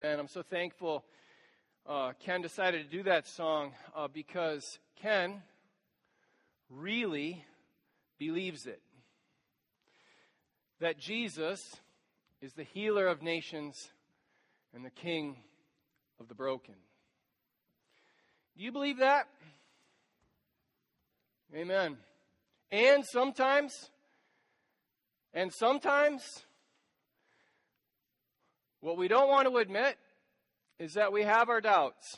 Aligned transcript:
And 0.00 0.20
I'm 0.20 0.28
so 0.28 0.42
thankful 0.42 1.04
uh, 1.84 2.12
Ken 2.20 2.40
decided 2.40 2.88
to 2.88 2.96
do 2.96 3.02
that 3.02 3.26
song 3.26 3.72
uh, 3.96 4.06
because 4.06 4.78
Ken 5.02 5.42
really 6.70 7.44
believes 8.16 8.66
it. 8.66 8.80
That 10.80 10.98
Jesus 10.98 11.60
is 12.40 12.52
the 12.52 12.62
healer 12.62 13.08
of 13.08 13.22
nations 13.22 13.88
and 14.72 14.84
the 14.84 14.90
king 14.90 15.36
of 16.20 16.28
the 16.28 16.34
broken. 16.34 16.74
Do 18.56 18.62
you 18.62 18.70
believe 18.70 18.98
that? 18.98 19.26
Amen. 21.52 21.96
And 22.70 23.04
sometimes, 23.04 23.90
and 25.34 25.52
sometimes, 25.52 26.22
what 28.80 28.96
we 28.96 29.08
don't 29.08 29.28
want 29.28 29.48
to 29.48 29.56
admit 29.56 29.96
is 30.78 30.94
that 30.94 31.12
we 31.12 31.22
have 31.22 31.48
our 31.48 31.60
doubts. 31.60 32.16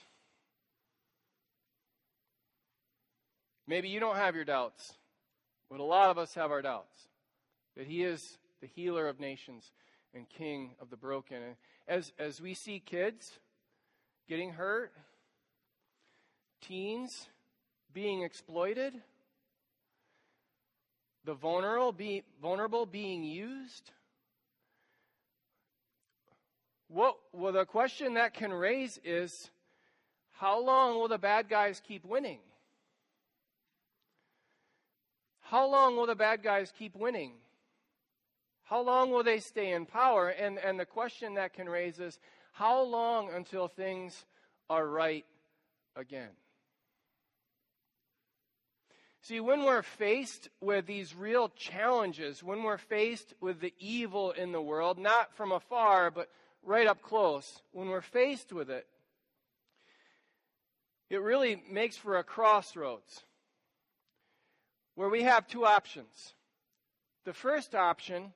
Maybe 3.67 3.89
you 3.89 4.01
don't 4.01 4.17
have 4.17 4.35
your 4.35 4.45
doubts, 4.45 4.95
but 5.71 5.81
a 5.81 5.85
lot 5.85 6.11
of 6.11 6.19
us 6.19 6.35
have 6.35 6.51
our 6.51 6.63
doubts 6.63 7.09
that 7.77 7.87
He 7.87 8.03
is 8.03 8.39
the 8.61 8.67
healer 8.67 9.09
of 9.09 9.21
nations 9.21 9.73
and 10.15 10.29
king 10.29 10.73
of 10.81 10.91
the 10.91 10.97
broken. 10.97 11.37
And 11.37 11.55
as, 11.89 12.13
as 12.19 12.41
we 12.41 12.55
see 12.55 12.81
kids 12.81 13.39
getting 14.29 14.51
hurt, 14.51 14.93
teens 16.61 17.29
being 17.93 18.23
exploited, 18.23 18.95
the 21.25 21.35
vulnerable, 21.35 21.93
be, 21.93 22.25
vulnerable 22.41 22.87
being 22.87 23.23
used, 23.23 23.91
what, 26.93 27.17
well, 27.33 27.53
the 27.53 27.65
question 27.65 28.15
that 28.15 28.35
can 28.35 28.53
raise 28.53 28.99
is 29.05 29.51
how 30.33 30.61
long 30.63 30.97
will 30.97 31.09
the 31.09 31.19
bad 31.19 31.49
guys 31.49 31.81
keep 31.87 32.05
winning? 32.05 32.41
How 35.41 35.71
long 35.71 35.97
will 35.97 36.07
the 36.07 36.17
bad 36.17 36.43
guys 36.43 36.73
keep 36.77 36.97
winning? 36.97 37.35
How 38.65 38.83
long 38.83 39.11
will 39.11 39.23
they 39.23 39.39
stay 39.39 39.73
in 39.73 39.87
power? 39.87 40.29
And, 40.29 40.59
and 40.59 40.79
the 40.79 40.87
question 40.87 41.35
that 41.35 41.55
can 41.55 41.69
raise 41.69 42.01
is 42.01 42.19
how 42.53 42.83
long 42.83 43.31
until 43.33 43.69
things 43.69 44.25
are 44.69 44.87
right 44.87 45.25
again? 45.97 46.31
See, 49.23 49.39
when 49.39 49.65
we're 49.65 49.83
faced 49.83 50.49
with 50.61 50.87
these 50.87 51.15
real 51.15 51.51
challenges, 51.51 52.43
when 52.43 52.63
we're 52.63 52.79
faced 52.79 53.35
with 53.41 53.61
the 53.61 53.75
evil 53.79 54.33
in 54.33 54.51
the 54.51 54.63
world, 54.63 54.99
not 54.99 55.35
from 55.35 55.53
afar, 55.53 56.11
but 56.11 56.29
right 56.63 56.87
up 56.87 57.03
close, 57.03 57.61
when 57.73 57.89
we're 57.89 58.01
faced 58.01 58.53
with 58.53 58.71
it, 58.71 58.87
it 61.09 61.21
really 61.21 61.63
makes 61.71 61.97
for 61.97 62.19
a 62.19 62.25
crossroads 62.25 63.25
where 64.95 65.09
we 65.09 65.23
have 65.23 65.47
two 65.47 65.65
options. 65.65 66.35
The 67.25 67.33
first 67.33 67.75
option 67.75 68.33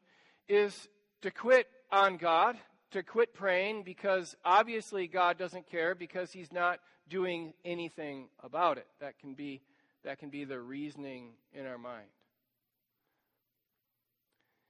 is 0.49 0.89
to 1.23 1.31
quit 1.31 1.69
on 1.91 2.17
God, 2.17 2.57
to 2.91 3.03
quit 3.03 3.35
praying 3.35 3.85
because 3.85 4.37
obviously 4.45 5.07
God 5.07 5.39
doesn't 5.39 5.71
care 5.71 5.95
because 5.95 6.33
he's 6.33 6.53
not 6.53 6.81
doing 7.09 7.55
anything 7.65 8.29
about 8.43 8.79
it. 8.79 8.87
That 9.01 9.19
can 9.19 9.35
be 9.35 9.63
that 10.05 10.19
can 10.19 10.29
be 10.29 10.45
the 10.45 10.61
reasoning 10.61 11.31
in 11.55 11.67
our 11.67 11.79
mind. 11.79 12.09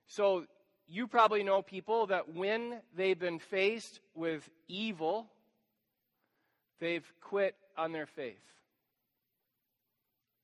So 0.06 0.46
you 0.88 1.06
probably 1.06 1.42
know 1.42 1.62
people 1.62 2.06
that 2.06 2.34
when 2.34 2.80
they've 2.96 3.18
been 3.18 3.38
faced 3.38 4.00
with 4.14 4.48
evil, 4.68 5.26
they've 6.80 7.10
quit 7.20 7.56
on 7.76 7.92
their 7.92 8.06
faith. 8.06 8.36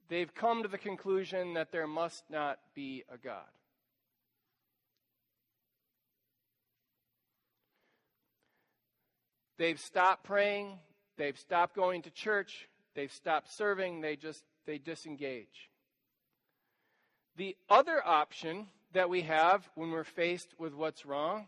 They've 0.09 0.35
come 0.35 0.63
to 0.63 0.69
the 0.69 0.79
conclusion 0.79 1.55
that 1.55 1.71
there 1.71 1.87
must 1.87 2.25
not 2.31 2.59
be 2.75 3.05
a 3.13 3.17
God. 3.17 3.45
They've 9.57 9.79
stopped 9.79 10.25
praying, 10.25 10.79
they've 11.19 11.39
stopped 11.39 11.77
going 11.77 12.03
to 12.03 12.11
church, 12.11 12.67
they've 12.95 13.13
stopped 13.13 13.53
serving, 13.53 14.01
they 14.01 14.17
just 14.17 14.43
they 14.67 14.79
disengage. 14.79 15.71
The 17.37 17.57
other 17.69 18.05
option 18.05 18.69
that 18.93 19.09
we 19.09 19.23
have 19.23 19.69
when 19.75 19.91
we're 19.91 20.05
faced 20.05 20.55
with 20.59 20.75
what's 20.75 21.07
wrong 21.07 21.47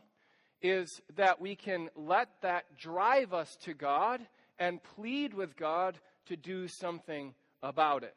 is 0.60 1.02
that 1.16 1.40
we 1.40 1.56
can 1.56 1.90
let 1.96 2.28
that 2.42 2.64
drive 2.78 3.34
us 3.34 3.56
to 3.56 3.74
God 3.74 4.20
and 4.58 4.82
plead 4.82 5.34
with 5.34 5.56
God 5.56 5.98
to 6.26 6.36
do 6.36 6.68
something 6.68 7.34
about 7.62 8.04
it. 8.04 8.16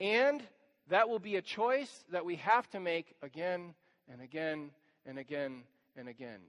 And 0.00 0.42
that 0.88 1.08
will 1.08 1.18
be 1.18 1.36
a 1.36 1.42
choice 1.42 2.04
that 2.10 2.24
we 2.24 2.36
have 2.36 2.68
to 2.70 2.80
make 2.80 3.14
again 3.22 3.74
and 4.10 4.22
again 4.22 4.70
and 5.04 5.18
again 5.18 5.62
and 5.96 6.08
again. 6.08 6.40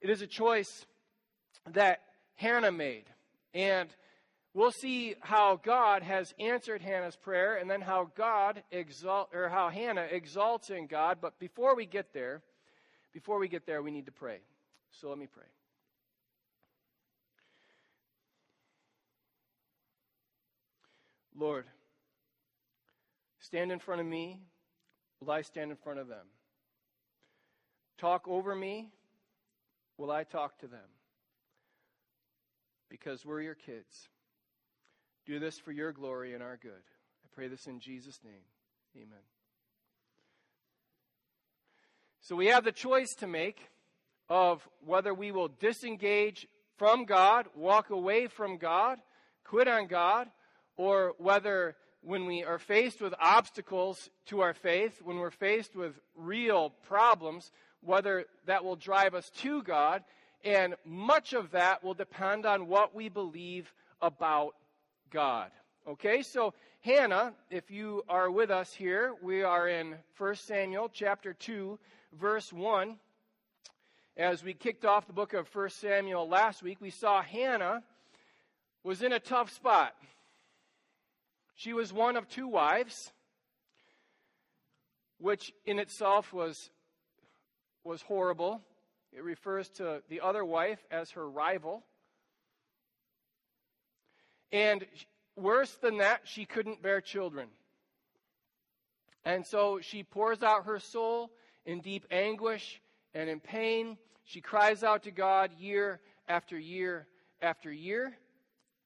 It 0.00 0.08
is 0.08 0.22
a 0.22 0.26
choice 0.26 0.86
that 1.72 2.00
Hannah 2.36 2.72
made. 2.72 3.04
And 3.52 3.90
we'll 4.54 4.72
see 4.72 5.14
how 5.20 5.60
God 5.62 6.02
has 6.02 6.34
answered 6.38 6.82
Hannah's 6.82 7.16
prayer 7.16 7.56
and 7.56 7.70
then 7.70 7.80
how 7.80 8.10
God 8.16 8.62
exalt 8.70 9.30
or 9.32 9.48
how 9.48 9.68
Hannah 9.68 10.06
exalts 10.10 10.70
in 10.70 10.86
God. 10.86 11.18
But 11.20 11.38
before 11.38 11.76
we 11.76 11.86
get 11.86 12.12
there, 12.12 12.42
before 13.12 13.38
we 13.38 13.48
get 13.48 13.66
there, 13.66 13.82
we 13.82 13.90
need 13.90 14.06
to 14.06 14.12
pray. 14.12 14.38
So 14.90 15.08
let 15.08 15.18
me 15.18 15.26
pray. 15.26 15.44
Lord, 21.36 21.66
stand 23.38 23.70
in 23.70 23.78
front 23.78 24.00
of 24.00 24.06
me 24.06 24.40
will 25.20 25.30
I 25.30 25.42
stand 25.42 25.70
in 25.70 25.76
front 25.76 25.98
of 25.98 26.08
them? 26.08 26.26
Talk 27.98 28.26
over 28.28 28.54
me 28.54 28.88
will 29.96 30.10
I 30.10 30.24
talk 30.24 30.58
to 30.60 30.66
them? 30.66 30.80
Because 32.88 33.26
we're 33.26 33.42
your 33.42 33.54
kids. 33.54 34.08
Do 35.28 35.38
this 35.38 35.58
for 35.58 35.72
your 35.72 35.92
glory 35.92 36.32
and 36.32 36.42
our 36.42 36.56
good. 36.56 36.70
I 36.72 37.28
pray 37.34 37.48
this 37.48 37.66
in 37.66 37.80
Jesus' 37.80 38.18
name. 38.24 38.40
Amen. 38.96 39.18
So 42.22 42.34
we 42.34 42.46
have 42.46 42.64
the 42.64 42.72
choice 42.72 43.14
to 43.18 43.26
make 43.26 43.58
of 44.30 44.66
whether 44.86 45.12
we 45.12 45.30
will 45.30 45.48
disengage 45.60 46.48
from 46.78 47.04
God, 47.04 47.44
walk 47.54 47.90
away 47.90 48.26
from 48.26 48.56
God, 48.56 49.00
quit 49.44 49.68
on 49.68 49.86
God, 49.86 50.28
or 50.78 51.12
whether 51.18 51.76
when 52.00 52.24
we 52.24 52.42
are 52.42 52.58
faced 52.58 53.02
with 53.02 53.12
obstacles 53.20 54.08
to 54.28 54.40
our 54.40 54.54
faith, 54.54 55.02
when 55.04 55.18
we're 55.18 55.30
faced 55.30 55.76
with 55.76 55.92
real 56.16 56.70
problems, 56.86 57.52
whether 57.82 58.24
that 58.46 58.64
will 58.64 58.76
drive 58.76 59.14
us 59.14 59.28
to 59.42 59.62
God. 59.62 60.04
And 60.42 60.74
much 60.86 61.34
of 61.34 61.50
that 61.50 61.84
will 61.84 61.92
depend 61.92 62.46
on 62.46 62.66
what 62.66 62.94
we 62.94 63.10
believe 63.10 63.70
about 64.00 64.54
God. 65.10 65.50
Okay, 65.86 66.22
so 66.22 66.52
Hannah, 66.80 67.32
if 67.50 67.70
you 67.70 68.02
are 68.08 68.30
with 68.30 68.50
us 68.50 68.72
here, 68.72 69.14
we 69.22 69.42
are 69.42 69.68
in 69.68 69.96
1 70.18 70.34
Samuel 70.34 70.90
chapter 70.92 71.32
2, 71.32 71.78
verse 72.12 72.52
1. 72.52 72.98
As 74.16 74.44
we 74.44 74.52
kicked 74.52 74.84
off 74.84 75.06
the 75.06 75.12
book 75.12 75.32
of 75.32 75.48
1 75.54 75.70
Samuel 75.70 76.28
last 76.28 76.62
week, 76.62 76.78
we 76.80 76.90
saw 76.90 77.22
Hannah 77.22 77.82
was 78.84 79.02
in 79.02 79.12
a 79.12 79.20
tough 79.20 79.50
spot. 79.50 79.94
She 81.54 81.72
was 81.72 81.92
one 81.92 82.16
of 82.16 82.28
two 82.28 82.46
wives, 82.46 83.12
which 85.18 85.52
in 85.64 85.78
itself 85.78 86.32
was, 86.32 86.70
was 87.82 88.02
horrible. 88.02 88.60
It 89.12 89.24
refers 89.24 89.70
to 89.70 90.02
the 90.10 90.20
other 90.20 90.44
wife 90.44 90.84
as 90.90 91.12
her 91.12 91.28
rival. 91.28 91.82
And 94.52 94.86
worse 95.36 95.72
than 95.74 95.98
that, 95.98 96.22
she 96.24 96.44
couldn't 96.44 96.82
bear 96.82 97.00
children. 97.00 97.48
And 99.24 99.46
so 99.46 99.80
she 99.80 100.02
pours 100.02 100.42
out 100.42 100.64
her 100.64 100.78
soul 100.78 101.30
in 101.66 101.80
deep 101.80 102.06
anguish 102.10 102.80
and 103.14 103.28
in 103.28 103.40
pain. 103.40 103.98
She 104.24 104.40
cries 104.40 104.82
out 104.82 105.02
to 105.04 105.10
God 105.10 105.50
year 105.58 106.00
after 106.28 106.58
year 106.58 107.06
after 107.42 107.72
year. 107.72 108.16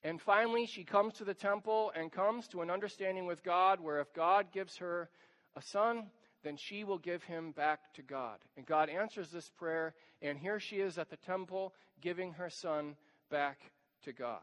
And 0.02 0.20
finally, 0.20 0.66
she 0.66 0.82
comes 0.82 1.14
to 1.14 1.24
the 1.24 1.34
temple 1.34 1.92
and 1.94 2.10
comes 2.10 2.48
to 2.48 2.60
an 2.62 2.70
understanding 2.70 3.26
with 3.26 3.44
God 3.44 3.78
where 3.78 4.00
if 4.00 4.12
God 4.12 4.46
gives 4.52 4.76
her 4.78 5.08
a 5.54 5.62
son, 5.62 6.06
then 6.42 6.56
she 6.56 6.82
will 6.82 6.98
give 6.98 7.22
him 7.22 7.52
back 7.52 7.94
to 7.94 8.02
God. 8.02 8.38
And 8.56 8.66
God 8.66 8.88
answers 8.88 9.30
this 9.30 9.48
prayer, 9.48 9.94
and 10.20 10.36
here 10.36 10.58
she 10.58 10.76
is 10.76 10.98
at 10.98 11.08
the 11.08 11.16
temple 11.18 11.72
giving 12.00 12.32
her 12.32 12.50
son 12.50 12.96
back 13.30 13.60
to 14.02 14.12
God 14.12 14.40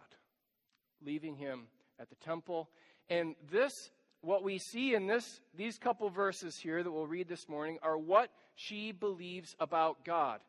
leaving 1.06 1.36
him 1.36 1.68
at 2.00 2.10
the 2.10 2.16
temple. 2.16 2.70
And 3.10 3.36
this, 3.52 3.92
what 4.22 4.44
we 4.44 4.58
see 4.58 4.94
in 4.94 5.08
this, 5.08 5.42
these 5.56 5.78
couple 5.78 6.10
verses 6.10 6.58
here 6.58 6.84
that 6.84 6.92
we'll 6.92 7.08
read 7.08 7.28
this 7.28 7.50
morning, 7.50 7.80
are 7.82 7.98
what 7.98 8.30
she 8.56 8.92
believes 8.92 9.56
about 9.60 10.04
God. 10.06 10.40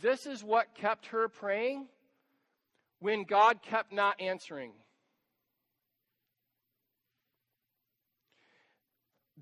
This 0.00 0.26
is 0.26 0.44
what 0.44 0.74
kept 0.74 1.06
her 1.06 1.28
praying 1.28 1.86
when 3.00 3.24
God 3.24 3.62
kept 3.62 3.92
not 3.92 4.20
answering. 4.20 4.72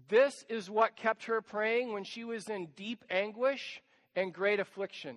This 0.08 0.44
is 0.48 0.70
what 0.70 0.96
kept 0.96 1.24
her 1.24 1.42
praying 1.42 1.92
when 1.92 2.04
she 2.04 2.24
was 2.24 2.48
in 2.48 2.68
deep 2.76 3.04
anguish 3.10 3.82
and 4.16 4.32
great 4.32 4.58
affliction. 4.58 5.16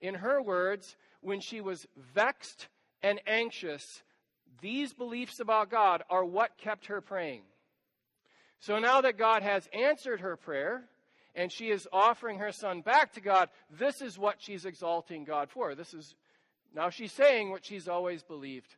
In 0.00 0.14
her 0.14 0.42
words, 0.42 0.96
when 1.20 1.40
she 1.40 1.60
was 1.60 1.86
vexed 1.96 2.68
and 3.02 3.20
anxious, 3.26 4.02
these 4.60 4.92
beliefs 4.92 5.40
about 5.40 5.70
God 5.70 6.02
are 6.10 6.24
what 6.24 6.58
kept 6.58 6.86
her 6.86 7.00
praying. 7.00 7.42
So 8.60 8.78
now 8.78 9.00
that 9.00 9.18
God 9.18 9.42
has 9.42 9.68
answered 9.72 10.20
her 10.20 10.36
prayer 10.36 10.84
and 11.34 11.52
she 11.52 11.70
is 11.70 11.86
offering 11.92 12.38
her 12.38 12.50
son 12.52 12.80
back 12.80 13.12
to 13.12 13.20
God, 13.20 13.48
this 13.70 14.02
is 14.02 14.18
what 14.18 14.36
she's 14.38 14.64
exalting 14.64 15.24
God 15.24 15.50
for. 15.50 15.74
This 15.74 15.94
is 15.94 16.14
now 16.74 16.90
she's 16.90 17.12
saying 17.12 17.50
what 17.50 17.64
she's 17.64 17.88
always 17.88 18.22
believed 18.22 18.74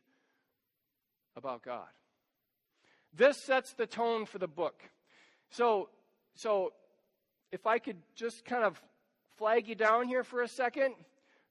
about 1.35 1.63
God. 1.63 1.87
This 3.13 3.37
sets 3.43 3.73
the 3.73 3.87
tone 3.87 4.25
for 4.25 4.37
the 4.37 4.47
book. 4.47 4.81
So, 5.49 5.89
so 6.35 6.71
if 7.51 7.67
I 7.67 7.79
could 7.79 7.97
just 8.15 8.45
kind 8.45 8.63
of 8.63 8.81
flag 9.37 9.67
you 9.67 9.75
down 9.75 10.07
here 10.07 10.23
for 10.23 10.41
a 10.41 10.47
second, 10.47 10.95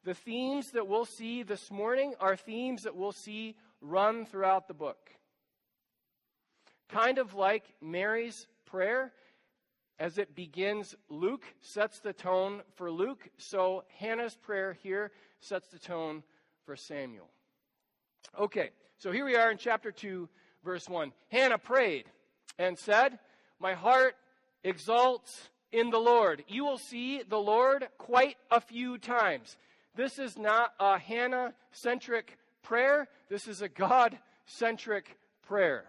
the 0.05 0.15
themes 0.15 0.71
that 0.71 0.87
we'll 0.87 1.05
see 1.05 1.43
this 1.43 1.71
morning 1.71 2.15
are 2.21 2.37
themes 2.37 2.85
that 2.85 2.97
we'll 2.97 3.13
see 3.13 3.57
run 3.81 4.27
throughout 4.27 4.69
the 4.69 4.75
book. 4.75 5.11
Kind 6.89 7.19
of 7.19 7.35
like 7.35 7.65
Mary's 7.81 8.47
prayer, 8.67 9.13
as 9.99 10.19
it 10.19 10.35
begins, 10.35 10.95
Luke 11.09 11.45
sets 11.61 12.01
the 12.01 12.13
tone 12.13 12.63
for 12.77 12.91
Luke, 12.91 13.29
so 13.37 13.85
Hannah's 13.99 14.35
prayer 14.35 14.77
here 14.83 15.13
sets 15.41 15.69
the 15.69 15.79
tone 15.79 16.23
for 16.65 16.75
Samuel. 16.75 17.29
Okay, 18.39 18.71
so 18.99 19.13
here 19.13 19.25
we 19.25 19.37
are 19.37 19.51
in 19.51 19.59
chapter 19.59 19.93
2, 19.93 20.29
verse 20.65 20.89
1. 20.89 21.13
Hannah 21.29 21.59
prayed 21.59 22.07
and 22.59 22.79
said, 22.79 23.19
My 23.59 23.75
heart 23.75 24.15
exalts 24.65 25.51
in 25.73 25.91
the 25.91 25.99
Lord. 25.99 26.45
You 26.49 26.65
will 26.65 26.79
see 26.79 27.23
the 27.23 27.39
Lord 27.39 27.87
quite 27.99 28.37
a 28.51 28.61
few 28.61 28.99
times. 28.99 29.57
This 29.95 30.19
is 30.19 30.39
not 30.39 30.73
a 30.79 30.99
Hannah 30.99 31.55
centric 31.73 32.39
prayer, 32.63 33.09
this 33.29 33.49
is 33.49 33.63
a 33.63 33.69
God 33.69 34.19
centric 34.47 35.17
prayer. 35.43 35.85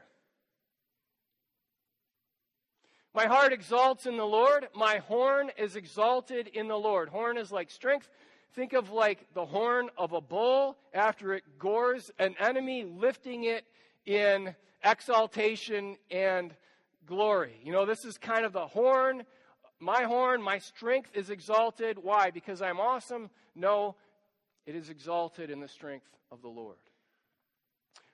My 3.14 3.26
heart 3.26 3.52
exalts 3.52 4.06
in 4.06 4.16
the 4.16 4.26
Lord. 4.26 4.68
My 4.74 4.98
horn 4.98 5.52
is 5.58 5.76
exalted 5.76 6.48
in 6.48 6.70
the 6.70 6.78
Lord. 6.78 7.10
Horn 7.10 7.38
is 7.38 7.52
like 7.52 7.70
strength. 7.70 8.10
Think 8.56 8.72
of 8.74 8.92
like 8.92 9.34
the 9.34 9.46
horn 9.46 9.90
of 9.98 10.14
a 10.14 10.22
bull 10.22 10.78
after 10.94 11.34
it 11.34 11.44
gores 11.60 12.12
an 12.20 12.36
enemy, 12.40 12.86
lifting 12.86 13.44
it 13.44 13.66
in 14.06 14.56
exaltation 14.84 15.98
and 16.10 16.54
glory. 17.06 17.60
You 17.64 17.74
know, 17.74 17.86
this 17.86 18.06
is 18.06 18.18
kind 18.18 18.46
of 18.46 18.54
the 18.54 18.68
horn. 18.68 19.24
My 19.80 20.04
horn, 20.04 20.42
my 20.42 20.60
strength 20.60 21.12
is 21.14 21.30
exalted. 21.30 21.98
Why? 22.02 22.32
Because 22.32 22.62
I'm 22.62 22.80
awesome? 22.80 23.30
No, 23.56 23.96
it 24.66 24.76
is 24.76 24.90
exalted 24.90 25.50
in 25.50 25.60
the 25.60 25.68
strength 25.68 26.08
of 26.32 26.42
the 26.42 26.48
Lord. 26.48 26.78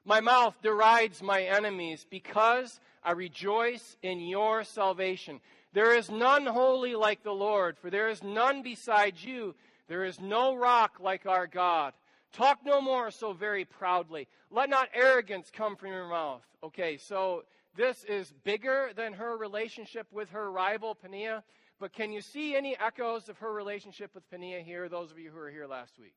My 0.05 0.21
mouth 0.21 0.55
derides 0.61 1.21
my 1.21 1.41
enemies 1.41 2.05
because 2.09 2.79
I 3.03 3.11
rejoice 3.11 3.97
in 4.01 4.21
your 4.21 4.63
salvation. 4.63 5.41
There 5.73 5.93
is 5.93 6.09
none 6.09 6.45
holy 6.45 6.95
like 6.95 7.23
the 7.23 7.33
Lord, 7.33 7.77
for 7.77 7.89
there 7.89 8.09
is 8.09 8.23
none 8.23 8.61
beside 8.61 9.15
you. 9.19 9.53
There 9.87 10.05
is 10.05 10.19
no 10.19 10.55
rock 10.55 10.99
like 11.01 11.25
our 11.25 11.45
God. 11.45 11.93
Talk 12.33 12.59
no 12.65 12.81
more 12.81 13.11
so 13.11 13.33
very 13.33 13.65
proudly. 13.65 14.27
Let 14.49 14.69
not 14.69 14.89
arrogance 14.93 15.51
come 15.51 15.75
from 15.75 15.89
your 15.89 16.07
mouth. 16.07 16.41
Okay, 16.63 16.97
so 16.97 17.43
this 17.75 18.03
is 18.05 18.33
bigger 18.43 18.91
than 18.95 19.13
her 19.13 19.37
relationship 19.37 20.07
with 20.11 20.29
her 20.29 20.51
rival, 20.51 20.95
Peninnah. 20.95 21.43
But 21.79 21.93
can 21.93 22.11
you 22.11 22.21
see 22.21 22.55
any 22.55 22.77
echoes 22.79 23.29
of 23.29 23.37
her 23.39 23.53
relationship 23.53 24.15
with 24.15 24.29
Peninnah 24.29 24.63
here, 24.63 24.89
those 24.89 25.11
of 25.11 25.19
you 25.19 25.31
who 25.31 25.37
were 25.37 25.51
here 25.51 25.67
last 25.67 25.99
week? 25.99 26.15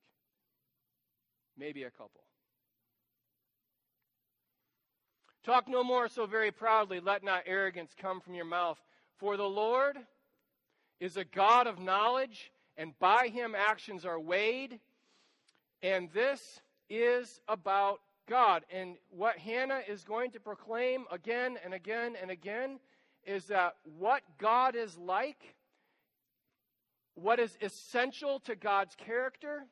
Maybe 1.56 1.82
a 1.82 1.90
couple. 1.90 2.22
Talk 5.44 5.68
no 5.68 5.82
more 5.82 6.08
so 6.08 6.26
very 6.26 6.50
proudly, 6.50 7.00
let 7.00 7.24
not 7.24 7.44
arrogance 7.46 7.92
come 7.98 8.20
from 8.20 8.34
your 8.34 8.44
mouth. 8.44 8.78
For 9.18 9.36
the 9.36 9.48
Lord 9.48 9.98
is 11.00 11.16
a 11.16 11.24
God 11.24 11.66
of 11.66 11.78
knowledge, 11.78 12.52
and 12.76 12.98
by 12.98 13.28
him 13.28 13.54
actions 13.54 14.04
are 14.04 14.20
weighed. 14.20 14.80
And 15.82 16.10
this 16.12 16.60
is 16.90 17.40
about 17.48 18.00
God. 18.28 18.64
And 18.70 18.96
what 19.08 19.38
Hannah 19.38 19.80
is 19.88 20.04
going 20.04 20.30
to 20.32 20.40
proclaim 20.40 21.04
again 21.10 21.58
and 21.64 21.72
again 21.72 22.16
and 22.20 22.30
again 22.30 22.78
is 23.24 23.46
that 23.46 23.76
what 23.98 24.22
God 24.38 24.76
is 24.76 24.96
like, 24.98 25.56
what 27.14 27.38
is 27.38 27.56
essential 27.62 28.40
to 28.40 28.54
God's 28.54 28.94
character, 28.94 29.64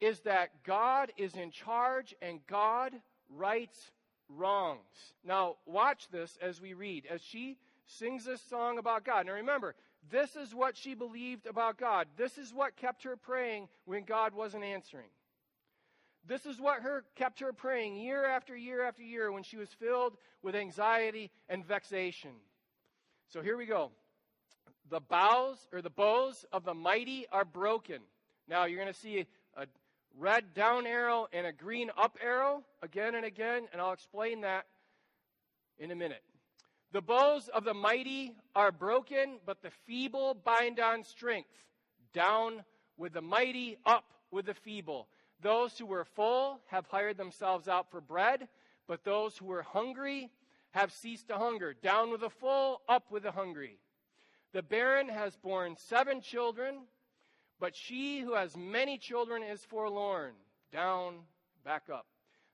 is 0.00 0.20
that 0.20 0.50
God 0.64 1.12
is 1.16 1.34
in 1.34 1.50
charge 1.50 2.14
and 2.20 2.40
God 2.46 2.92
rights 3.34 3.90
wrongs. 4.28 4.80
Now, 5.24 5.56
watch 5.66 6.08
this 6.10 6.38
as 6.42 6.60
we 6.60 6.74
read, 6.74 7.06
as 7.10 7.22
she 7.22 7.58
sings 7.86 8.24
this 8.24 8.42
song 8.42 8.78
about 8.78 9.04
God. 9.04 9.26
Now, 9.26 9.32
remember, 9.32 9.74
this 10.10 10.36
is 10.36 10.54
what 10.54 10.76
she 10.76 10.94
believed 10.94 11.46
about 11.46 11.78
God. 11.78 12.06
This 12.16 12.38
is 12.38 12.52
what 12.52 12.76
kept 12.76 13.04
her 13.04 13.16
praying 13.16 13.68
when 13.84 14.04
God 14.04 14.34
wasn't 14.34 14.64
answering. 14.64 15.08
This 16.26 16.44
is 16.44 16.60
what 16.60 16.82
her 16.82 17.04
kept 17.14 17.40
her 17.40 17.52
praying 17.52 17.96
year 17.96 18.24
after 18.24 18.56
year 18.56 18.82
after 18.84 19.02
year 19.02 19.30
when 19.30 19.44
she 19.44 19.56
was 19.56 19.68
filled 19.68 20.16
with 20.42 20.56
anxiety 20.56 21.30
and 21.48 21.64
vexation. 21.64 22.32
So 23.28 23.42
here 23.42 23.56
we 23.56 23.66
go. 23.66 23.92
The 24.90 25.00
bows 25.00 25.58
or 25.72 25.82
the 25.82 25.90
bows 25.90 26.44
of 26.52 26.64
the 26.64 26.74
mighty 26.74 27.26
are 27.30 27.44
broken. 27.44 28.00
Now 28.48 28.64
you're 28.64 28.80
going 28.80 28.92
to 28.92 28.98
see 28.98 29.26
red 30.18 30.54
down 30.54 30.86
arrow 30.86 31.26
and 31.32 31.46
a 31.46 31.52
green 31.52 31.90
up 31.96 32.16
arrow 32.22 32.64
again 32.82 33.14
and 33.14 33.24
again, 33.24 33.68
and 33.72 33.80
I'll 33.80 33.92
explain 33.92 34.40
that 34.42 34.66
in 35.78 35.90
a 35.90 35.96
minute. 35.96 36.22
The 36.92 37.02
bows 37.02 37.48
of 37.48 37.64
the 37.64 37.74
mighty 37.74 38.34
are 38.54 38.72
broken, 38.72 39.38
but 39.44 39.62
the 39.62 39.70
feeble 39.86 40.34
bind 40.34 40.80
on 40.80 41.04
strength. 41.04 41.50
Down 42.12 42.64
with 42.96 43.12
the 43.12 43.20
mighty, 43.20 43.76
up 43.84 44.04
with 44.30 44.46
the 44.46 44.54
feeble. 44.54 45.08
Those 45.42 45.76
who 45.78 45.84
were 45.84 46.04
full 46.04 46.60
have 46.66 46.86
hired 46.86 47.18
themselves 47.18 47.68
out 47.68 47.90
for 47.90 48.00
bread, 48.00 48.48
but 48.86 49.04
those 49.04 49.36
who 49.36 49.46
were 49.46 49.62
hungry 49.62 50.30
have 50.70 50.92
ceased 50.92 51.28
to 51.28 51.36
hunger. 51.36 51.74
Down 51.74 52.10
with 52.10 52.20
the 52.20 52.30
full, 52.30 52.80
up 52.88 53.10
with 53.10 53.24
the 53.24 53.32
hungry. 53.32 53.78
The 54.52 54.62
barren 54.62 55.08
has 55.08 55.36
borne 55.36 55.76
seven 55.76 56.22
children 56.22 56.84
but 57.60 57.74
she 57.74 58.20
who 58.20 58.34
has 58.34 58.56
many 58.56 58.98
children 58.98 59.42
is 59.42 59.64
forlorn. 59.64 60.32
Down, 60.72 61.14
back 61.64 61.84
up. 61.92 62.06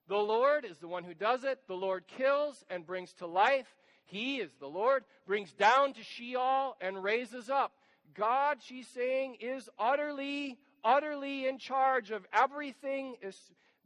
The 0.09 0.17
Lord 0.17 0.65
is 0.65 0.79
the 0.79 0.89
one 0.89 1.05
who 1.05 1.15
does 1.15 1.45
it. 1.45 1.61
The 1.67 1.75
Lord 1.75 2.07
kills 2.07 2.65
and 2.69 2.87
brings 2.87 3.13
to 3.15 3.27
life. 3.27 3.67
He 4.05 4.39
is 4.39 4.53
the 4.59 4.67
Lord, 4.67 5.05
brings 5.27 5.53
down 5.53 5.95
to 5.95 6.03
Sheol 6.03 6.77
and 6.81 7.03
raises 7.03 7.49
up. 7.49 7.73
God, 8.15 8.59
she's 8.61 8.89
saying, 8.89 9.37
is 9.41 9.71
utterly, 9.79 10.59
utterly 10.85 11.47
in 11.47 11.59
charge 11.59 12.11
of 12.11 12.27
everything. 12.33 13.17
Is 13.23 13.39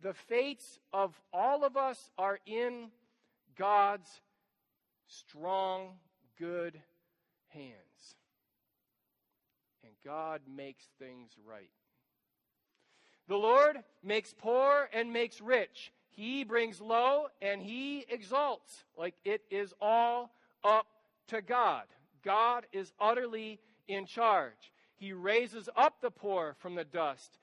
the 0.03 0.15
fates 0.15 0.79
of 0.93 1.15
all 1.33 1.65
of 1.65 1.77
us 1.77 2.11
are 2.19 2.39
in 2.47 2.91
God's 3.57 4.09
strong, 5.07 5.91
good 6.39 6.81
hands. 7.49 7.86
God 10.07 10.43
makes 10.47 10.85
things 11.01 11.33
right. 11.45 11.71
The 13.27 13.37
Lord 13.37 13.79
makes 14.05 14.33
poor 14.33 14.89
and 14.93 15.13
makes 15.13 15.41
rich. 15.41 15.91
He 16.11 16.45
brings 16.45 16.81
low 16.81 17.27
and 17.43 17.61
he 17.61 18.07
exalts. 18.09 18.85
Like 18.97 19.17
it 19.25 19.43
is 19.51 19.75
all 19.81 20.31
up 20.63 20.87
to 21.27 21.43
God. 21.43 21.83
God 22.25 22.67
is 22.73 22.93
utterly 23.01 23.59
in 23.89 24.07
charge. 24.07 24.73
He 24.95 25.13
raises 25.13 25.69
up 25.77 26.01
the 26.01 26.13
poor 26.13 26.55
from 26.61 26.77
the 26.77 26.85
dust. 26.85 27.39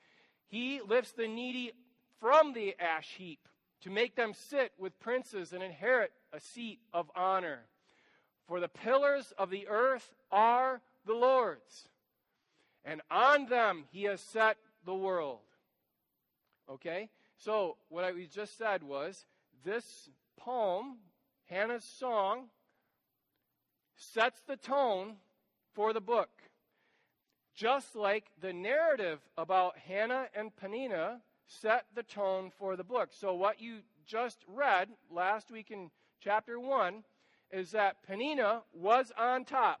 He 0.48 0.80
lifts 0.80 1.12
the 1.12 1.28
needy 1.28 1.72
from 2.18 2.54
the 2.54 2.76
ash 2.80 3.14
heap 3.18 3.46
to 3.82 3.90
make 3.90 4.16
them 4.16 4.32
sit 4.32 4.72
with 4.78 4.98
princes 5.00 5.52
and 5.52 5.62
inherit 5.62 6.12
a 6.32 6.40
seat 6.40 6.80
of 6.94 7.10
honor. 7.14 7.66
For 8.48 8.58
the 8.58 8.68
pillars 8.68 9.34
of 9.36 9.50
the 9.50 9.68
earth 9.68 10.14
are 10.32 10.80
the 11.04 11.12
Lord's 11.12 11.88
and 12.84 13.00
on 13.10 13.46
them 13.46 13.84
he 13.90 14.04
has 14.04 14.20
set 14.20 14.56
the 14.84 14.94
world. 14.94 15.40
Okay? 16.70 17.10
So, 17.36 17.76
what 17.88 18.04
I 18.04 18.12
just 18.32 18.56
said 18.56 18.82
was 18.82 19.24
this 19.64 20.08
poem, 20.36 20.98
Hannah's 21.46 21.84
song, 21.84 22.46
sets 23.96 24.40
the 24.46 24.56
tone 24.56 25.14
for 25.72 25.92
the 25.92 26.00
book. 26.00 26.30
Just 27.54 27.94
like 27.94 28.30
the 28.40 28.52
narrative 28.52 29.20
about 29.36 29.78
Hannah 29.78 30.26
and 30.34 30.54
Peninnah 30.56 31.20
set 31.46 31.86
the 31.94 32.02
tone 32.02 32.50
for 32.58 32.76
the 32.76 32.84
book. 32.84 33.10
So, 33.12 33.34
what 33.34 33.60
you 33.60 33.78
just 34.06 34.38
read 34.48 34.88
last 35.10 35.50
week 35.50 35.70
in 35.70 35.90
chapter 36.20 36.58
1 36.58 37.04
is 37.50 37.70
that 37.72 38.02
Peninnah 38.06 38.62
was 38.72 39.12
on 39.16 39.44
top. 39.44 39.80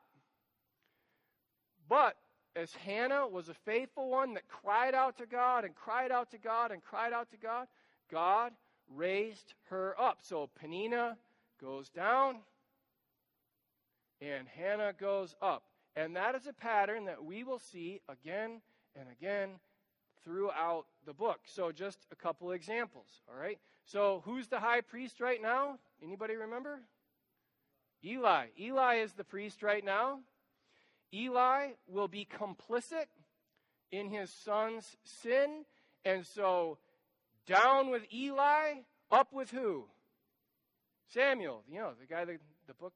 But 1.88 2.16
as 2.56 2.72
Hannah 2.74 3.26
was 3.26 3.48
a 3.48 3.54
faithful 3.54 4.10
one 4.10 4.34
that 4.34 4.48
cried 4.48 4.94
out 4.94 5.18
to 5.18 5.26
God 5.26 5.64
and 5.64 5.74
cried 5.74 6.12
out 6.12 6.30
to 6.30 6.38
God 6.38 6.70
and 6.70 6.82
cried 6.82 7.12
out 7.12 7.30
to 7.32 7.36
God, 7.36 7.66
God 8.10 8.52
raised 8.94 9.54
her 9.70 9.94
up. 10.00 10.18
So 10.22 10.48
Peninnah 10.60 11.16
goes 11.60 11.88
down 11.88 12.36
and 14.20 14.46
Hannah 14.48 14.92
goes 14.98 15.34
up. 15.42 15.64
And 15.96 16.16
that 16.16 16.34
is 16.34 16.46
a 16.46 16.52
pattern 16.52 17.04
that 17.06 17.24
we 17.24 17.44
will 17.44 17.58
see 17.58 18.00
again 18.08 18.60
and 18.96 19.06
again 19.10 19.50
throughout 20.24 20.86
the 21.06 21.12
book. 21.12 21.40
So 21.46 21.70
just 21.72 22.06
a 22.10 22.16
couple 22.16 22.52
examples, 22.52 23.22
all 23.28 23.40
right? 23.40 23.58
So 23.84 24.22
who's 24.24 24.48
the 24.48 24.60
high 24.60 24.80
priest 24.80 25.20
right 25.20 25.40
now? 25.40 25.78
Anybody 26.02 26.34
remember? 26.36 26.80
Eli. 28.04 28.46
Eli 28.58 28.96
is 28.96 29.12
the 29.12 29.24
priest 29.24 29.62
right 29.62 29.84
now. 29.84 30.20
Eli 31.14 31.68
will 31.86 32.08
be 32.08 32.26
complicit 32.26 33.06
in 33.90 34.10
his 34.10 34.30
son's 34.30 34.96
sin. 35.04 35.64
And 36.04 36.26
so 36.26 36.78
down 37.46 37.90
with 37.90 38.02
Eli, 38.12 38.80
up 39.10 39.32
with 39.32 39.50
who? 39.50 39.84
Samuel, 41.12 41.62
you 41.68 41.78
know, 41.78 41.92
the 41.98 42.06
guy 42.06 42.24
that 42.24 42.40
the 42.66 42.74
book, 42.74 42.92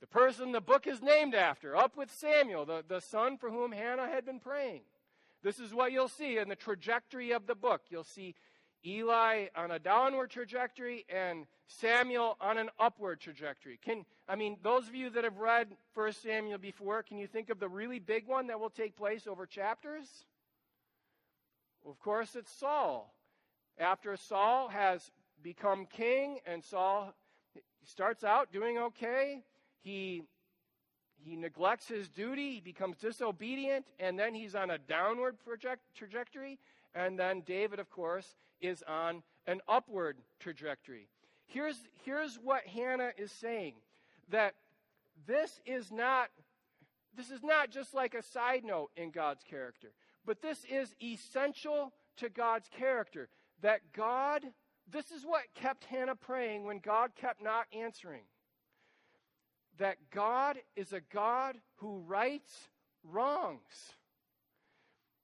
the 0.00 0.06
person 0.06 0.52
the 0.52 0.60
book 0.60 0.86
is 0.86 1.00
named 1.00 1.34
after, 1.34 1.76
up 1.76 1.96
with 1.96 2.10
Samuel, 2.10 2.64
the, 2.64 2.84
the 2.86 3.00
son 3.00 3.36
for 3.36 3.50
whom 3.50 3.72
Hannah 3.72 4.08
had 4.08 4.24
been 4.24 4.40
praying. 4.40 4.82
This 5.42 5.60
is 5.60 5.72
what 5.72 5.92
you'll 5.92 6.08
see 6.08 6.38
in 6.38 6.48
the 6.48 6.56
trajectory 6.56 7.30
of 7.30 7.46
the 7.46 7.54
book. 7.54 7.82
You'll 7.90 8.02
see 8.02 8.34
Eli 8.88 9.46
on 9.54 9.70
a 9.70 9.78
downward 9.78 10.30
trajectory 10.30 11.04
and 11.08 11.46
Samuel 11.66 12.36
on 12.40 12.56
an 12.56 12.70
upward 12.78 13.20
trajectory. 13.20 13.78
Can 13.84 14.06
I 14.28 14.36
mean 14.36 14.56
those 14.62 14.88
of 14.88 14.94
you 14.94 15.10
that 15.10 15.24
have 15.24 15.36
read 15.36 15.68
1 15.94 16.12
Samuel 16.12 16.58
before, 16.58 17.02
can 17.02 17.18
you 17.18 17.26
think 17.26 17.50
of 17.50 17.60
the 17.60 17.68
really 17.68 17.98
big 17.98 18.26
one 18.26 18.46
that 18.46 18.58
will 18.58 18.70
take 18.70 18.96
place 18.96 19.26
over 19.26 19.44
chapters? 19.46 20.24
Of 21.86 21.98
course, 22.00 22.34
it's 22.34 22.50
Saul. 22.50 23.14
After 23.78 24.16
Saul 24.16 24.68
has 24.68 25.10
become 25.42 25.86
king 25.86 26.38
and 26.46 26.64
Saul 26.64 27.14
starts 27.84 28.24
out 28.24 28.52
doing 28.52 28.78
okay, 28.78 29.42
he 29.80 30.22
he 31.20 31.36
neglects 31.36 31.88
his 31.88 32.08
duty, 32.08 32.54
he 32.54 32.60
becomes 32.60 32.96
disobedient, 32.98 33.86
and 33.98 34.18
then 34.18 34.34
he's 34.34 34.54
on 34.54 34.70
a 34.70 34.78
downward 34.78 35.36
project, 35.44 35.82
trajectory. 35.94 36.58
And 36.94 37.18
then 37.18 37.42
David, 37.42 37.78
of 37.78 37.90
course, 37.90 38.34
is 38.60 38.82
on 38.86 39.22
an 39.46 39.60
upward 39.68 40.18
trajectory. 40.40 41.08
Here's, 41.46 41.76
here's 42.04 42.36
what 42.36 42.66
Hannah 42.66 43.12
is 43.16 43.32
saying 43.32 43.74
that 44.30 44.54
this 45.26 45.60
is 45.66 45.90
not 45.90 46.28
this 47.18 47.30
is 47.30 47.42
not 47.42 47.70
just 47.70 47.94
like 47.94 48.14
a 48.14 48.22
side 48.22 48.64
note 48.64 48.90
in 48.96 49.10
God's 49.10 49.42
character, 49.42 49.88
but 50.24 50.40
this 50.40 50.64
is 50.70 50.94
essential 51.02 51.92
to 52.18 52.28
God's 52.28 52.68
character. 52.68 53.28
That 53.60 53.80
God, 53.92 54.42
this 54.88 55.10
is 55.10 55.24
what 55.24 55.42
kept 55.54 55.84
Hannah 55.84 56.14
praying 56.14 56.64
when 56.64 56.78
God 56.78 57.10
kept 57.16 57.42
not 57.42 57.66
answering. 57.72 58.22
That 59.78 59.96
God 60.12 60.58
is 60.76 60.92
a 60.92 61.00
God 61.12 61.56
who 61.76 61.98
rights 62.06 62.68
wrongs. 63.02 63.94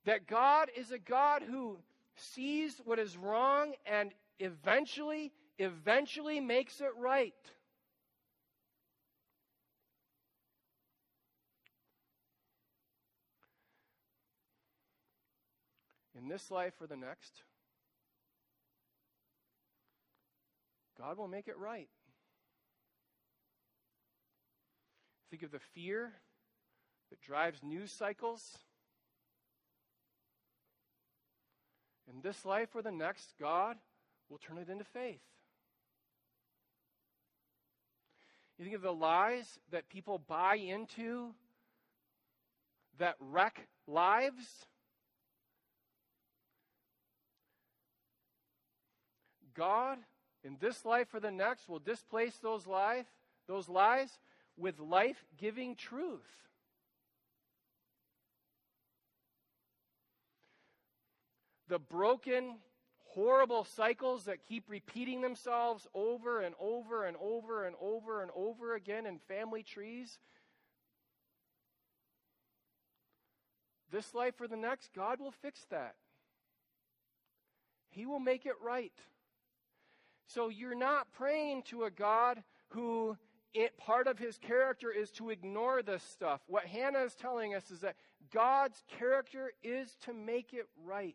That 0.04 0.26
God 0.26 0.70
is 0.76 0.90
a 0.90 0.99
God 0.99 1.42
who 1.42 1.78
sees 2.16 2.80
what 2.84 2.99
is 2.99 3.16
wrong 3.16 3.73
and 3.87 4.12
eventually, 4.38 5.32
eventually 5.58 6.40
makes 6.40 6.80
it 6.80 6.90
right. 6.99 7.34
In 16.16 16.28
this 16.28 16.50
life 16.50 16.75
or 16.80 16.87
the 16.87 16.96
next, 16.96 17.42
God 20.99 21.18
will 21.18 21.28
make 21.28 21.49
it 21.49 21.58
right. 21.58 21.88
Think 25.30 25.42
of 25.42 25.50
the 25.50 25.58
fear 25.58 26.12
that 27.11 27.20
drives 27.20 27.62
news 27.62 27.90
cycles 27.90 28.56
In 32.12 32.20
this 32.23 32.44
life 32.44 32.68
or 32.75 32.82
the 32.82 32.92
next, 32.92 33.32
God 33.40 33.76
will 34.28 34.38
turn 34.38 34.58
it 34.58 34.68
into 34.68 34.84
faith. 34.84 35.20
You 38.58 38.64
think 38.64 38.76
of 38.76 38.82
the 38.82 38.92
lies 38.92 39.58
that 39.73 39.88
people 39.88 40.18
buy 40.18 40.56
into 40.56 41.34
that 42.99 43.16
wreck 43.18 43.66
lives? 43.87 44.66
God, 49.54 49.99
in 50.44 50.56
this 50.61 50.84
life 50.84 51.12
or 51.14 51.20
the 51.20 51.30
next, 51.30 51.68
will 51.68 51.78
displace 51.78 52.37
those 52.37 52.66
life, 52.66 53.06
those 53.49 53.68
lies 53.68 54.18
with 54.56 54.78
life-giving 54.78 55.75
truth. 55.75 56.20
The 61.68 61.78
broken, 61.78 62.56
horrible 63.14 63.64
cycles 63.64 64.25
that 64.25 64.44
keep 64.47 64.64
repeating 64.68 65.21
themselves 65.21 65.87
over 65.94 66.40
and 66.40 66.54
over 66.61 67.04
and 67.04 67.16
over 67.21 67.64
and 67.64 67.76
over 67.80 68.23
and 68.23 68.30
over 68.35 68.75
again 68.75 69.06
in 69.06 69.18
family 69.18 69.62
trees. 69.62 70.18
This 73.90 74.14
life 74.14 74.40
or 74.40 74.49
the 74.49 74.56
next, 74.56 74.92
God 74.94 75.21
will 75.21 75.30
fix 75.30 75.64
that. 75.71 75.94
He 77.90 78.06
will 78.06 78.18
make 78.18 78.44
it 78.44 78.54
right. 78.61 78.92
So 80.26 80.49
you're 80.49 80.75
not 80.75 81.12
praying 81.12 81.62
to 81.64 81.85
a 81.85 81.90
God 81.90 82.42
who 82.68 83.16
it, 83.52 83.78
part 83.78 84.09
of 84.09 84.18
his 84.18 84.37
character 84.37 84.90
is 84.90 85.12
to 85.12 85.30
ignore 85.30 85.80
this 85.83 86.02
stuff. 86.02 86.40
What 86.49 86.64
Hannah 86.64 87.04
is 87.04 87.14
telling 87.14 87.54
us 87.54 87.71
is 87.71 87.80
that 87.80 87.94
God's 88.33 88.83
character 88.99 89.52
is 89.62 89.97
to 90.06 90.12
make 90.12 90.52
it 90.52 90.66
right. 90.85 91.14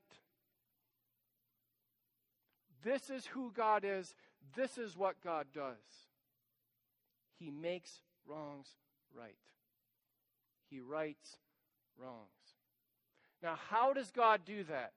This 2.83 3.09
is 3.09 3.25
who 3.25 3.51
God 3.55 3.83
is. 3.85 4.13
This 4.55 4.77
is 4.77 4.97
what 4.97 5.21
God 5.23 5.47
does. 5.53 5.75
He 7.39 7.51
makes 7.51 7.91
wrongs 8.27 8.67
right. 9.17 9.37
He 10.69 10.79
rights 10.79 11.37
wrongs. 11.97 12.15
Now, 13.41 13.57
how 13.69 13.93
does 13.93 14.11
God 14.11 14.41
do 14.45 14.63
that? 14.65 14.91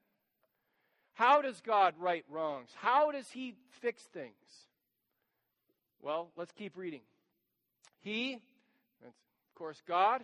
How 1.15 1.43
does 1.43 1.61
God 1.61 1.95
right 1.99 2.25
wrongs? 2.29 2.71
How 2.77 3.13
does 3.13 3.31
He 3.31 3.55
fix 3.81 4.03
things? 4.03 4.33
Well, 6.01 6.31
let's 6.37 6.53
keep 6.53 6.77
reading. 6.77 7.03
He, 8.01 8.35
of 9.05 9.13
course 9.55 9.81
God, 9.87 10.23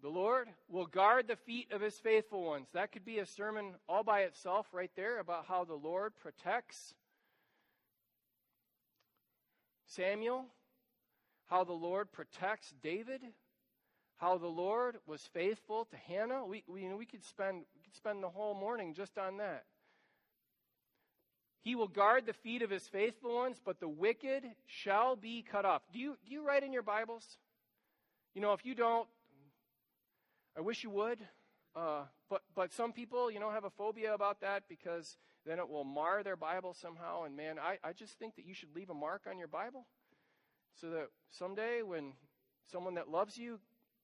the 0.00 0.08
Lord 0.08 0.48
will 0.68 0.86
guard 0.86 1.26
the 1.26 1.36
feet 1.36 1.72
of 1.72 1.80
his 1.80 1.98
faithful 1.98 2.44
ones. 2.44 2.68
That 2.72 2.92
could 2.92 3.04
be 3.04 3.18
a 3.18 3.26
sermon 3.26 3.74
all 3.88 4.04
by 4.04 4.20
itself, 4.20 4.66
right 4.72 4.90
there, 4.94 5.18
about 5.18 5.46
how 5.48 5.64
the 5.64 5.74
Lord 5.74 6.12
protects 6.16 6.94
Samuel, 9.86 10.44
how 11.46 11.64
the 11.64 11.72
Lord 11.72 12.12
protects 12.12 12.72
David, 12.82 13.22
how 14.18 14.38
the 14.38 14.46
Lord 14.46 14.98
was 15.06 15.22
faithful 15.32 15.86
to 15.86 15.96
Hannah. 15.96 16.44
We, 16.44 16.62
we, 16.68 16.82
you 16.82 16.90
know, 16.90 16.96
we, 16.96 17.06
could 17.06 17.24
spend, 17.24 17.64
we 17.74 17.82
could 17.82 17.96
spend 17.96 18.22
the 18.22 18.28
whole 18.28 18.54
morning 18.54 18.94
just 18.94 19.18
on 19.18 19.38
that. 19.38 19.64
He 21.62 21.74
will 21.74 21.88
guard 21.88 22.24
the 22.26 22.32
feet 22.32 22.62
of 22.62 22.70
his 22.70 22.86
faithful 22.86 23.34
ones, 23.34 23.60
but 23.64 23.80
the 23.80 23.88
wicked 23.88 24.44
shall 24.66 25.16
be 25.16 25.42
cut 25.42 25.64
off. 25.64 25.82
Do 25.92 25.98
you, 25.98 26.16
do 26.24 26.32
you 26.32 26.46
write 26.46 26.62
in 26.62 26.72
your 26.72 26.82
Bibles? 26.82 27.24
You 28.34 28.42
know, 28.42 28.52
if 28.52 28.64
you 28.64 28.74
don't, 28.74 29.08
I 30.58 30.60
wish 30.60 30.82
you 30.82 30.90
would. 30.90 31.20
Uh, 31.76 32.02
but 32.28 32.42
but 32.56 32.72
some 32.72 32.92
people, 32.92 33.30
you 33.30 33.38
know, 33.38 33.50
have 33.50 33.62
a 33.62 33.70
phobia 33.70 34.12
about 34.12 34.40
that 34.40 34.64
because 34.68 35.16
then 35.46 35.60
it 35.60 35.68
will 35.68 35.84
mar 35.84 36.24
their 36.24 36.34
Bible 36.34 36.74
somehow. 36.74 37.22
And 37.22 37.36
man, 37.36 37.60
I, 37.60 37.78
I 37.88 37.92
just 37.92 38.18
think 38.18 38.34
that 38.34 38.44
you 38.44 38.54
should 38.54 38.74
leave 38.74 38.90
a 38.90 38.94
mark 38.94 39.22
on 39.30 39.38
your 39.38 39.46
Bible 39.46 39.86
so 40.80 40.90
that 40.90 41.10
someday 41.30 41.82
when 41.82 42.12
someone 42.72 42.94
that 42.94 43.08
loves 43.08 43.38
you 43.38 43.60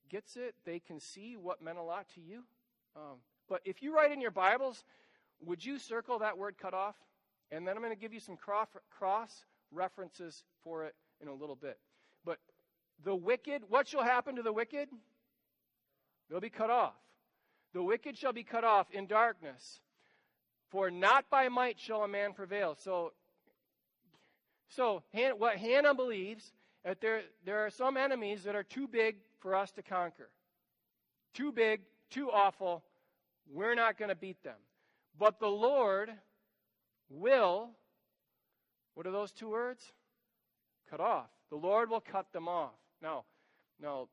gets 0.08 0.36
it, 0.36 0.54
they 0.64 0.78
can 0.78 1.00
see 1.00 1.36
what 1.36 1.60
meant 1.60 1.78
a 1.78 1.82
lot 1.82 2.06
to 2.14 2.20
you. 2.20 2.44
Um, 2.94 3.18
but 3.48 3.60
if 3.64 3.82
you 3.82 3.92
write 3.92 4.12
in 4.12 4.20
your 4.20 4.30
Bibles, 4.30 4.84
would 5.44 5.64
you 5.64 5.80
circle 5.80 6.20
that 6.20 6.38
word 6.38 6.54
cut 6.56 6.72
off? 6.72 6.94
And 7.50 7.66
then 7.66 7.74
I'm 7.74 7.82
going 7.82 7.92
to 7.92 8.00
give 8.00 8.14
you 8.14 8.20
some 8.20 8.36
cross 8.36 9.44
references 9.72 10.44
for 10.62 10.84
it 10.84 10.94
in 11.20 11.26
a 11.26 11.34
little 11.34 11.56
bit. 11.56 11.78
But 12.24 12.38
the 13.02 13.14
wicked, 13.14 13.62
what 13.68 13.88
shall 13.88 14.04
happen 14.04 14.36
to 14.36 14.42
the 14.42 14.52
wicked? 14.52 14.88
They'll 16.28 16.40
be 16.40 16.50
cut 16.50 16.70
off. 16.70 16.94
The 17.72 17.82
wicked 17.82 18.16
shall 18.16 18.32
be 18.32 18.44
cut 18.44 18.64
off 18.64 18.90
in 18.90 19.06
darkness. 19.06 19.80
For 20.70 20.90
not 20.90 21.28
by 21.30 21.48
might 21.48 21.78
shall 21.78 22.02
a 22.02 22.08
man 22.08 22.32
prevail. 22.32 22.76
So, 22.82 23.12
so 24.68 25.02
what 25.38 25.56
Hannah 25.56 25.94
believes 25.94 26.52
that 26.84 27.00
there, 27.00 27.22
there 27.44 27.64
are 27.64 27.70
some 27.70 27.96
enemies 27.96 28.44
that 28.44 28.54
are 28.54 28.62
too 28.62 28.86
big 28.86 29.16
for 29.40 29.54
us 29.54 29.72
to 29.72 29.82
conquer. 29.82 30.30
Too 31.32 31.52
big, 31.52 31.82
too 32.10 32.30
awful. 32.30 32.82
We're 33.52 33.74
not 33.74 33.98
going 33.98 34.08
to 34.08 34.14
beat 34.14 34.42
them. 34.42 34.56
But 35.18 35.38
the 35.38 35.48
Lord 35.48 36.10
will, 37.08 37.70
what 38.94 39.06
are 39.06 39.12
those 39.12 39.32
two 39.32 39.50
words? 39.50 39.84
Cut 40.90 41.00
off. 41.00 41.28
The 41.50 41.56
Lord 41.56 41.90
will 41.90 42.00
cut 42.00 42.32
them 42.32 42.48
off. 42.48 42.74
Now, 43.02 43.24
now, 43.80 44.08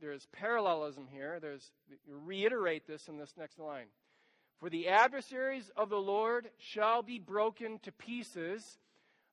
there's 0.00 0.26
parallelism 0.32 1.06
here. 1.10 1.38
There's 1.40 1.70
reiterate 2.06 2.86
this 2.86 3.08
in 3.08 3.18
this 3.18 3.34
next 3.36 3.58
line. 3.58 3.86
For 4.58 4.70
the 4.70 4.88
adversaries 4.88 5.70
of 5.76 5.88
the 5.88 6.00
Lord 6.00 6.48
shall 6.58 7.02
be 7.02 7.18
broken 7.18 7.78
to 7.80 7.92
pieces, 7.92 8.78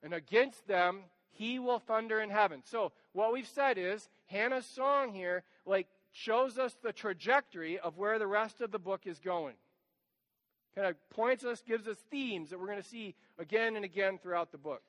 and 0.04 0.14
against 0.14 0.68
them 0.68 1.02
he 1.32 1.60
will 1.60 1.80
thunder 1.80 2.22
in 2.22 2.30
heaven. 2.30 2.62
So, 2.64 2.92
what 3.14 3.34
we've 3.34 3.48
said 3.48 3.78
is 3.78 4.08
Hannah's 4.28 4.66
song 4.66 5.14
here 5.14 5.44
like 5.66 5.88
shows 6.12 6.58
us 6.58 6.76
the 6.82 6.94
trajectory 6.94 7.80
of 7.80 7.98
where 7.98 8.20
the 8.20 8.28
rest 8.28 8.62
of 8.62 8.72
the 8.72 8.80
book 8.80 9.02
is 9.06 9.20
going. 9.20 9.56
Kind 10.76 10.88
of 10.88 11.10
points 11.10 11.44
us, 11.44 11.62
gives 11.62 11.88
us 11.88 11.98
themes 12.12 12.50
that 12.50 12.60
we're 12.60 12.68
going 12.68 12.82
to 12.82 12.88
see 12.88 13.16
again 13.40 13.76
and 13.76 13.84
again 13.84 14.18
throughout 14.22 14.52
the 14.52 14.58
book. 14.58 14.82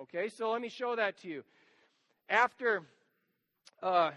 Okay, 0.00 0.28
so 0.28 0.52
let 0.52 0.60
me 0.60 0.68
show 0.68 0.94
that 0.94 1.18
to 1.22 1.28
you. 1.28 1.44
After 2.28 2.82
uh, 3.82 4.10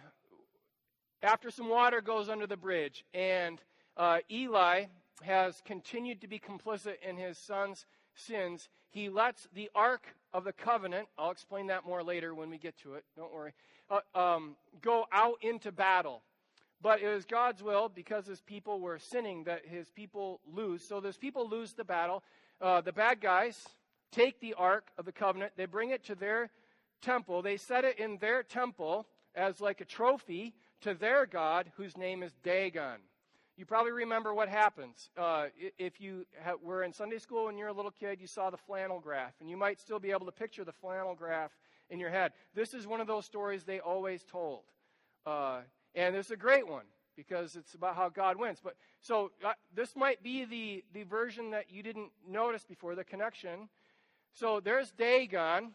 after 1.23 1.51
some 1.51 1.69
water 1.69 2.01
goes 2.01 2.29
under 2.29 2.47
the 2.47 2.57
bridge, 2.57 3.05
and 3.13 3.61
uh, 3.97 4.19
Eli 4.29 4.85
has 5.23 5.61
continued 5.65 6.21
to 6.21 6.27
be 6.27 6.39
complicit 6.39 6.95
in 7.07 7.17
his 7.17 7.37
son's 7.37 7.85
sins, 8.15 8.69
he 8.89 9.09
lets 9.09 9.47
the 9.53 9.69
Ark 9.75 10.15
of 10.33 10.43
the 10.43 10.53
Covenant, 10.53 11.07
I'll 11.17 11.31
explain 11.31 11.67
that 11.67 11.85
more 11.85 12.03
later 12.03 12.33
when 12.33 12.49
we 12.49 12.57
get 12.57 12.77
to 12.79 12.95
it, 12.95 13.03
don't 13.15 13.33
worry, 13.33 13.53
uh, 13.89 13.99
um, 14.17 14.55
go 14.81 15.05
out 15.11 15.37
into 15.41 15.71
battle. 15.71 16.23
But 16.81 17.01
it 17.01 17.13
was 17.13 17.25
God's 17.25 17.61
will, 17.61 17.89
because 17.89 18.25
his 18.25 18.41
people 18.41 18.79
were 18.79 18.97
sinning, 18.97 19.43
that 19.43 19.67
his 19.67 19.89
people 19.91 20.39
lose. 20.51 20.83
So 20.83 20.99
those 20.99 21.17
people 21.17 21.47
lose 21.47 21.73
the 21.73 21.83
battle. 21.83 22.23
Uh, 22.59 22.81
the 22.81 22.91
bad 22.91 23.21
guys 23.21 23.67
take 24.11 24.39
the 24.39 24.55
Ark 24.55 24.87
of 24.97 25.05
the 25.05 25.11
Covenant, 25.11 25.53
they 25.55 25.65
bring 25.65 25.91
it 25.91 26.03
to 26.05 26.15
their 26.15 26.49
temple, 27.01 27.41
they 27.41 27.57
set 27.57 27.85
it 27.85 27.99
in 27.99 28.17
their 28.17 28.43
temple 28.43 29.07
as 29.35 29.61
like 29.61 29.79
a 29.79 29.85
trophy 29.85 30.53
to 30.81 30.93
their 30.93 31.25
God, 31.25 31.71
whose 31.77 31.97
name 31.97 32.23
is 32.23 32.31
Dagon. 32.43 32.99
You 33.57 33.65
probably 33.65 33.91
remember 33.91 34.33
what 34.33 34.49
happens. 34.49 35.09
Uh, 35.17 35.47
if 35.77 36.01
you 36.01 36.25
were 36.63 36.83
in 36.83 36.93
Sunday 36.93 37.19
school 37.19 37.45
when 37.45 37.57
you're 37.57 37.67
a 37.67 37.73
little 37.73 37.91
kid, 37.91 38.19
you 38.19 38.27
saw 38.27 38.49
the 38.49 38.57
flannel 38.57 38.99
graph, 38.99 39.33
and 39.39 39.49
you 39.49 39.57
might 39.57 39.79
still 39.79 39.99
be 39.99 40.11
able 40.11 40.25
to 40.25 40.31
picture 40.31 40.63
the 40.63 40.71
flannel 40.71 41.13
graph 41.15 41.51
in 41.89 41.99
your 41.99 42.09
head. 42.09 42.31
This 42.55 42.73
is 42.73 42.87
one 42.87 43.01
of 43.01 43.07
those 43.07 43.25
stories 43.25 43.63
they 43.63 43.79
always 43.79 44.23
told. 44.23 44.61
Uh, 45.25 45.59
and 45.93 46.15
it's 46.15 46.31
a 46.31 46.37
great 46.37 46.67
one 46.67 46.85
because 47.15 47.55
it's 47.55 47.75
about 47.75 47.95
how 47.95 48.09
God 48.09 48.37
wins. 48.37 48.59
But 48.63 48.75
so 49.01 49.31
uh, 49.45 49.53
this 49.75 49.95
might 49.95 50.23
be 50.23 50.45
the, 50.45 50.83
the 50.93 51.03
version 51.03 51.51
that 51.51 51.65
you 51.69 51.83
didn't 51.83 52.11
notice 52.27 52.63
before, 52.63 52.95
the 52.95 53.03
connection. 53.03 53.69
So 54.33 54.59
there's 54.59 54.91
Dagon, 54.91 55.71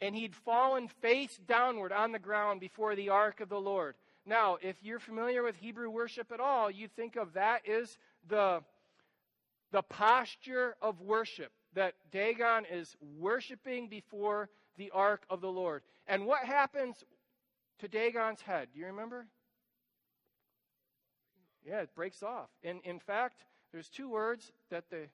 and 0.00 0.14
he'd 0.14 0.34
fallen 0.34 0.88
face 0.88 1.38
downward 1.46 1.92
on 1.92 2.12
the 2.12 2.18
ground 2.18 2.60
before 2.60 2.96
the 2.96 3.08
ark 3.08 3.40
of 3.40 3.48
the 3.48 3.60
Lord. 3.60 3.94
Now, 4.26 4.58
if 4.60 4.76
you're 4.82 4.98
familiar 4.98 5.42
with 5.42 5.56
Hebrew 5.56 5.90
worship 5.90 6.30
at 6.32 6.40
all, 6.40 6.70
you 6.70 6.88
think 6.88 7.16
of 7.16 7.32
that 7.34 7.66
as 7.68 7.98
the, 8.28 8.62
the 9.72 9.82
posture 9.82 10.76
of 10.82 11.00
worship, 11.00 11.52
that 11.74 11.94
Dagon 12.10 12.64
is 12.70 12.96
worshiping 13.18 13.88
before 13.88 14.50
the 14.76 14.90
ark 14.90 15.22
of 15.30 15.40
the 15.40 15.50
Lord. 15.50 15.82
And 16.06 16.26
what 16.26 16.44
happens 16.44 17.04
to 17.78 17.88
Dagon's 17.88 18.42
head? 18.42 18.68
Do 18.72 18.80
you 18.80 18.86
remember? 18.86 19.26
Yeah, 21.66 21.80
it 21.80 21.94
breaks 21.94 22.22
off. 22.22 22.48
In, 22.62 22.80
in 22.84 22.98
fact, 22.98 23.44
there's 23.72 23.88
two 23.88 24.08
words 24.08 24.52
that 24.70 24.90
the 24.90 25.08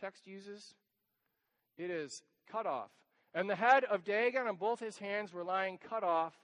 text 0.00 0.26
uses 0.26 0.74
it 1.78 1.90
is 1.90 2.22
cut 2.50 2.66
off. 2.66 2.90
And 3.34 3.50
the 3.50 3.56
head 3.56 3.84
of 3.84 4.04
Dagon 4.04 4.46
and 4.46 4.58
both 4.58 4.80
his 4.80 4.98
hands 4.98 5.32
were 5.32 5.44
lying 5.44 5.78
cut 5.78 6.02
off 6.02 6.34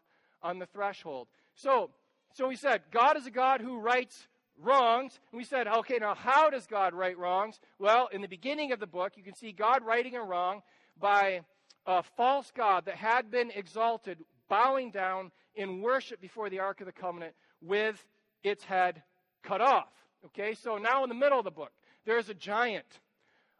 on 0.43 0.59
the 0.59 0.67
threshold. 0.67 1.29
So, 1.55 1.91
so 2.35 2.49
we 2.49 2.57
said, 2.57 2.83
God 2.91 3.17
is 3.17 3.27
a 3.27 3.31
God 3.31 3.61
who 3.61 3.79
rights 3.79 4.29
wrongs. 4.61 5.19
And 5.31 5.38
we 5.38 5.45
said, 5.45 5.67
okay, 5.67 5.99
now 5.99 6.15
how 6.15 6.51
does 6.51 6.67
God 6.67 6.95
right 6.95 7.17
wrongs? 7.17 7.61
Well, 7.79 8.09
in 8.12 8.21
the 8.21 8.29
beginning 8.29 8.73
of 8.73 8.81
the 8.81 8.87
book, 8.87 9.12
you 9.17 9.23
can 9.23 9.35
see 9.35 9.53
God 9.53 9.85
righting 9.85 10.17
a 10.17 10.23
wrong 10.23 10.62
by 10.99 11.41
a 11.87 12.03
false 12.17 12.53
God 12.55 12.87
that 12.87 12.97
had 12.97 13.31
been 13.31 13.51
exalted, 13.51 14.19
bowing 14.49 14.91
down 14.91 15.31
in 15.55 15.81
worship 15.81 16.21
before 16.21 16.49
the 16.49 16.61
Ark 16.61 16.81
of 16.81 16.87
the 16.87 16.93
Covenant 16.93 17.35
with 17.61 18.05
its 18.43 18.65
head 18.65 19.03
cut 19.43 19.61
off. 19.61 19.93
Okay, 20.27 20.55
so 20.55 20.79
now 20.79 21.03
in 21.03 21.09
the 21.09 21.15
middle 21.15 21.38
of 21.38 21.45
the 21.45 21.51
book, 21.51 21.73
there's 22.07 22.29
a 22.29 22.35
giant, 22.35 23.01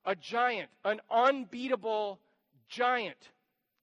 a 0.05 0.15
giant, 0.15 0.71
an 0.85 1.01
unbeatable 1.11 2.21
giant, 2.69 3.31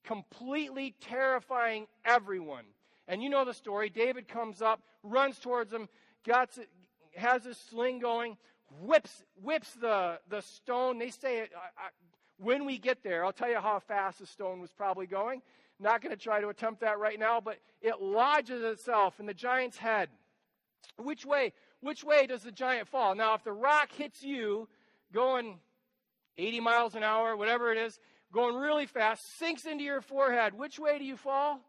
completely 0.04 0.94
terrifying 1.00 1.86
everyone. 2.04 2.64
And 3.10 3.20
you 3.24 3.28
know 3.28 3.44
the 3.44 3.52
story. 3.52 3.90
David 3.90 4.28
comes 4.28 4.62
up, 4.62 4.80
runs 5.02 5.40
towards 5.40 5.72
him, 5.72 5.88
has 7.16 7.44
his 7.44 7.58
sling 7.58 7.98
going, 7.98 8.36
whips, 8.82 9.24
whips 9.42 9.72
the, 9.72 10.20
the 10.28 10.40
stone. 10.42 10.98
They 10.98 11.10
say 11.10 11.40
I, 11.40 11.44
I, 11.44 11.88
when 12.38 12.64
we 12.64 12.78
get 12.78 13.02
there, 13.02 13.24
I'll 13.24 13.32
tell 13.32 13.50
you 13.50 13.58
how 13.58 13.80
fast 13.80 14.20
the 14.20 14.26
stone 14.26 14.60
was 14.60 14.70
probably 14.70 15.08
going. 15.08 15.42
Not 15.80 16.02
going 16.02 16.16
to 16.16 16.22
try 16.22 16.40
to 16.40 16.50
attempt 16.50 16.82
that 16.82 17.00
right 17.00 17.18
now, 17.18 17.40
but 17.40 17.58
it 17.82 18.00
lodges 18.00 18.62
itself 18.62 19.18
in 19.18 19.26
the 19.26 19.34
giant's 19.34 19.76
head. 19.76 20.08
Which 20.96 21.26
way? 21.26 21.52
Which 21.80 22.04
way 22.04 22.28
does 22.28 22.44
the 22.44 22.52
giant 22.52 22.86
fall? 22.86 23.16
Now, 23.16 23.34
if 23.34 23.42
the 23.42 23.52
rock 23.52 23.90
hits 23.90 24.22
you 24.22 24.68
going 25.12 25.58
80 26.38 26.60
miles 26.60 26.94
an 26.94 27.02
hour, 27.02 27.36
whatever 27.36 27.72
it 27.72 27.78
is, 27.78 27.98
going 28.32 28.54
really 28.54 28.86
fast, 28.86 29.36
sinks 29.36 29.64
into 29.64 29.82
your 29.82 30.00
forehead, 30.00 30.56
which 30.56 30.78
way 30.78 30.96
do 30.96 31.04
you 31.04 31.16
fall? 31.16 31.60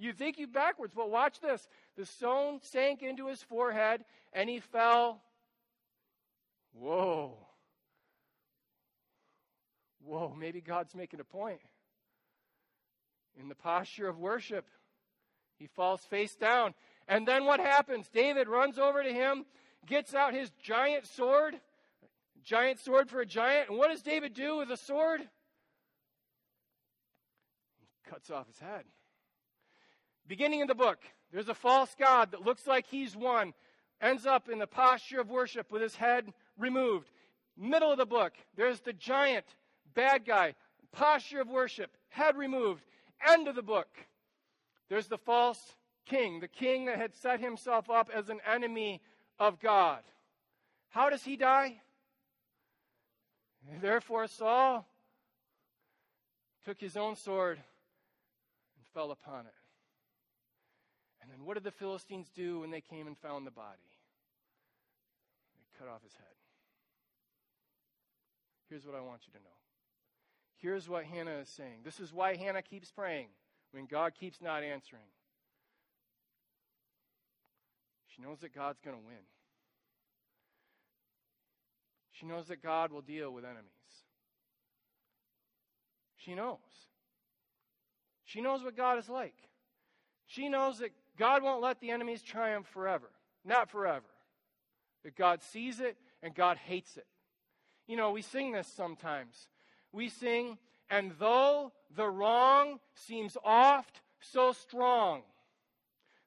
You 0.00 0.14
think 0.14 0.38
you 0.38 0.46
backwards, 0.46 0.94
but 0.96 1.10
watch 1.10 1.40
this. 1.40 1.68
The 1.96 2.06
stone 2.06 2.60
sank 2.62 3.02
into 3.02 3.26
his 3.26 3.42
forehead 3.42 4.02
and 4.32 4.48
he 4.48 4.58
fell. 4.58 5.20
Whoa. 6.72 7.36
Whoa, 10.02 10.34
maybe 10.38 10.62
God's 10.62 10.94
making 10.94 11.20
a 11.20 11.24
point. 11.24 11.60
In 13.38 13.50
the 13.50 13.54
posture 13.54 14.08
of 14.08 14.18
worship, 14.18 14.66
he 15.58 15.66
falls 15.66 16.00
face 16.00 16.34
down. 16.34 16.72
And 17.06 17.28
then 17.28 17.44
what 17.44 17.60
happens? 17.60 18.08
David 18.08 18.48
runs 18.48 18.78
over 18.78 19.02
to 19.02 19.12
him, 19.12 19.44
gets 19.86 20.14
out 20.14 20.32
his 20.32 20.50
giant 20.62 21.06
sword, 21.06 21.60
giant 22.42 22.80
sword 22.80 23.10
for 23.10 23.20
a 23.20 23.26
giant. 23.26 23.68
And 23.68 23.76
what 23.76 23.90
does 23.90 24.00
David 24.00 24.32
do 24.32 24.56
with 24.56 24.70
a 24.70 24.78
sword? 24.78 25.20
He 25.20 25.26
cuts 28.10 28.30
off 28.30 28.46
his 28.46 28.58
head. 28.58 28.84
Beginning 30.30 30.62
of 30.62 30.68
the 30.68 30.76
book, 30.76 31.00
there's 31.32 31.48
a 31.48 31.54
false 31.54 31.96
God 31.98 32.30
that 32.30 32.46
looks 32.46 32.64
like 32.64 32.86
he's 32.86 33.16
one, 33.16 33.52
ends 34.00 34.26
up 34.26 34.48
in 34.48 34.60
the 34.60 34.66
posture 34.68 35.20
of 35.20 35.28
worship 35.28 35.72
with 35.72 35.82
his 35.82 35.96
head 35.96 36.32
removed. 36.56 37.10
Middle 37.58 37.90
of 37.90 37.98
the 37.98 38.06
book, 38.06 38.34
there's 38.56 38.78
the 38.78 38.92
giant 38.92 39.44
bad 39.92 40.24
guy, 40.24 40.54
posture 40.92 41.40
of 41.40 41.48
worship, 41.48 41.90
head 42.10 42.36
removed. 42.36 42.84
End 43.28 43.48
of 43.48 43.56
the 43.56 43.62
book, 43.62 43.88
there's 44.88 45.08
the 45.08 45.18
false 45.18 45.74
king, 46.06 46.38
the 46.38 46.46
king 46.46 46.84
that 46.84 46.98
had 46.98 47.12
set 47.16 47.40
himself 47.40 47.90
up 47.90 48.08
as 48.14 48.28
an 48.28 48.38
enemy 48.48 49.02
of 49.40 49.58
God. 49.58 50.02
How 50.90 51.10
does 51.10 51.24
he 51.24 51.36
die? 51.36 51.80
Therefore, 53.80 54.28
Saul 54.28 54.86
took 56.64 56.78
his 56.78 56.96
own 56.96 57.16
sword 57.16 57.56
and 57.56 58.86
fell 58.94 59.10
upon 59.10 59.46
it. 59.46 59.59
And 61.40 61.46
what 61.46 61.54
did 61.54 61.64
the 61.64 61.70
Philistines 61.70 62.28
do 62.36 62.60
when 62.60 62.70
they 62.70 62.82
came 62.82 63.06
and 63.06 63.16
found 63.16 63.46
the 63.46 63.50
body? 63.50 63.78
They 65.56 65.78
cut 65.78 65.90
off 65.90 66.02
his 66.02 66.12
head. 66.12 66.26
Here's 68.68 68.84
what 68.84 68.94
I 68.94 69.00
want 69.00 69.22
you 69.26 69.32
to 69.32 69.38
know. 69.38 69.56
Here's 70.58 70.86
what 70.86 71.04
Hannah 71.04 71.38
is 71.38 71.48
saying. 71.48 71.78
This 71.82 71.98
is 71.98 72.12
why 72.12 72.36
Hannah 72.36 72.60
keeps 72.60 72.92
praying 72.92 73.28
when 73.70 73.86
God 73.86 74.12
keeps 74.20 74.42
not 74.42 74.62
answering. 74.62 75.08
She 78.08 78.20
knows 78.20 78.40
that 78.40 78.54
God's 78.54 78.80
going 78.84 78.98
to 78.98 79.02
win. 79.02 79.24
She 82.12 82.26
knows 82.26 82.48
that 82.48 82.62
God 82.62 82.92
will 82.92 83.00
deal 83.00 83.32
with 83.32 83.46
enemies. 83.46 83.64
She 86.18 86.34
knows. 86.34 86.58
She 88.26 88.42
knows 88.42 88.62
what 88.62 88.76
God 88.76 88.98
is 88.98 89.08
like. 89.08 89.48
She 90.26 90.50
knows 90.50 90.80
that 90.80 90.90
God 91.20 91.42
won't 91.42 91.60
let 91.60 91.80
the 91.80 91.90
enemies 91.90 92.22
triumph 92.22 92.66
forever. 92.66 93.10
not 93.44 93.70
forever. 93.70 94.06
That 95.04 95.16
God 95.16 95.42
sees 95.42 95.78
it 95.80 95.96
and 96.22 96.34
God 96.34 96.56
hates 96.56 96.96
it. 96.96 97.06
You 97.86 97.96
know, 97.96 98.10
we 98.10 98.22
sing 98.22 98.52
this 98.52 98.66
sometimes. 98.66 99.48
We 99.92 100.08
sing, 100.08 100.56
and 100.88 101.12
though 101.18 101.72
the 101.94 102.08
wrong 102.08 102.80
seems 102.94 103.36
oft 103.44 104.00
so 104.20 104.52
strong, 104.52 105.22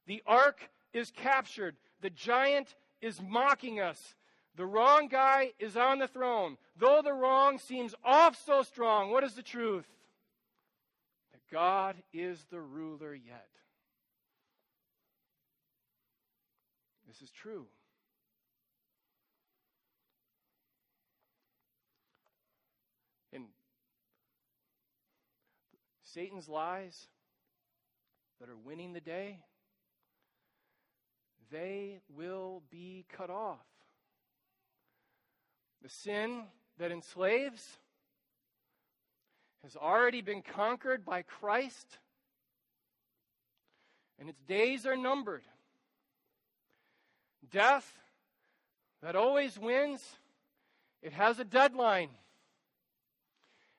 the 0.06 0.22
ark 0.28 0.70
is 0.94 1.10
captured, 1.12 1.76
the 2.02 2.10
giant 2.12 2.76
is 3.02 3.20
mocking 3.20 3.80
us. 3.80 4.16
The 4.56 4.66
wrong 4.66 5.08
guy 5.08 5.54
is 5.58 5.76
on 5.76 5.98
the 5.98 6.08
throne. 6.08 6.58
Though 6.78 7.02
the 7.04 7.14
wrong 7.14 7.58
seems 7.58 7.96
oft 8.04 8.46
so 8.46 8.62
strong, 8.62 9.10
what 9.10 9.24
is 9.24 9.34
the 9.34 9.42
truth? 9.42 9.88
That 11.32 11.42
God 11.52 11.96
is 12.14 12.46
the 12.52 12.62
ruler 12.62 13.16
yet. 13.16 13.48
This 17.14 17.30
is 17.30 17.32
true. 17.32 17.68
And 23.32 23.46
Satan's 26.04 26.50
lies 26.50 27.06
that 28.40 28.50
are 28.50 28.58
winning 28.66 28.94
the 28.94 29.00
day, 29.00 29.42
they 31.52 32.00
will 32.10 32.64
be 32.72 33.06
cut 33.16 33.30
off. 33.30 33.60
The 35.84 35.90
sin 35.90 36.46
that 36.80 36.92
enslaves 36.92 37.78
has 39.62 39.76
already 39.76 40.22
been 40.22 40.42
conquered 40.42 41.06
by 41.06 41.22
Christ, 41.22 42.00
and 44.18 44.30
its 44.30 44.42
days 44.42 44.88
are 44.88 44.98
numbered. 44.98 45.44
Death 47.52 48.00
that 49.02 49.16
always 49.16 49.60
wins, 49.60 50.02
it 51.02 51.14
has 51.14 51.40
a 51.40 51.44
deadline. 51.44 52.10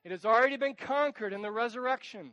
It 0.03 0.11
has 0.11 0.23
already 0.23 0.57
been 0.57 0.75
conquered 0.75 1.33
in 1.33 1.41
the 1.41 1.51
resurrection. 1.51 2.31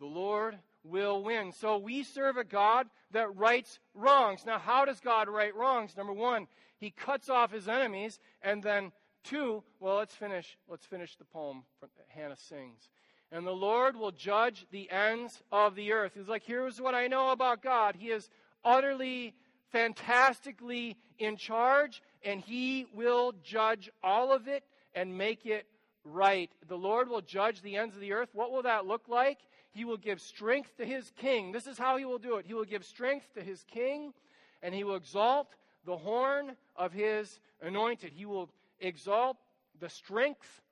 The 0.00 0.06
Lord 0.06 0.58
will 0.82 1.22
win. 1.22 1.52
So 1.52 1.78
we 1.78 2.02
serve 2.02 2.36
a 2.36 2.44
God 2.44 2.88
that 3.12 3.34
rights 3.36 3.78
wrongs. 3.94 4.44
Now, 4.44 4.58
how 4.58 4.84
does 4.84 5.00
God 5.00 5.28
right 5.28 5.54
wrongs? 5.54 5.96
Number 5.96 6.12
one, 6.12 6.48
he 6.78 6.90
cuts 6.90 7.28
off 7.28 7.52
his 7.52 7.68
enemies, 7.68 8.18
and 8.42 8.62
then 8.62 8.92
two, 9.24 9.62
well, 9.80 9.96
let's 9.96 10.14
finish. 10.14 10.58
Let's 10.68 10.84
finish 10.84 11.16
the 11.16 11.24
poem 11.24 11.62
Hannah 12.08 12.36
sings. 12.36 12.88
And 13.32 13.46
the 13.46 13.50
Lord 13.50 13.96
will 13.96 14.12
judge 14.12 14.66
the 14.70 14.90
ends 14.90 15.42
of 15.50 15.74
the 15.74 15.92
earth. 15.92 16.12
He's 16.14 16.28
like, 16.28 16.44
here's 16.44 16.80
what 16.80 16.94
I 16.94 17.08
know 17.08 17.30
about 17.30 17.62
God. 17.62 17.96
He 17.96 18.08
is 18.08 18.28
utterly, 18.64 19.34
fantastically 19.72 20.96
in 21.18 21.36
charge, 21.36 22.02
and 22.24 22.40
he 22.40 22.86
will 22.94 23.32
judge 23.42 23.90
all 24.02 24.32
of 24.32 24.46
it 24.48 24.64
and 24.94 25.18
make 25.18 25.44
it 25.44 25.66
right. 26.04 26.50
The 26.68 26.78
Lord 26.78 27.08
will 27.08 27.20
judge 27.20 27.62
the 27.62 27.76
ends 27.76 27.94
of 27.94 28.00
the 28.00 28.12
earth. 28.12 28.28
What 28.32 28.52
will 28.52 28.62
that 28.62 28.86
look 28.86 29.08
like? 29.08 29.38
He 29.72 29.84
will 29.84 29.96
give 29.96 30.20
strength 30.20 30.76
to 30.76 30.86
his 30.86 31.12
king. 31.16 31.52
This 31.52 31.66
is 31.66 31.76
how 31.76 31.96
he 31.96 32.04
will 32.04 32.18
do 32.18 32.36
it. 32.36 32.46
He 32.46 32.54
will 32.54 32.64
give 32.64 32.84
strength 32.84 33.34
to 33.34 33.42
his 33.42 33.64
king, 33.64 34.14
and 34.62 34.74
he 34.74 34.84
will 34.84 34.94
exalt 34.94 35.48
the 35.84 35.96
horn 35.96 36.56
of 36.76 36.92
his 36.92 37.40
anointed. 37.60 38.12
He 38.14 38.24
will 38.24 38.50
exalt 38.80 39.36
the 39.78 39.88
strength 39.88 40.62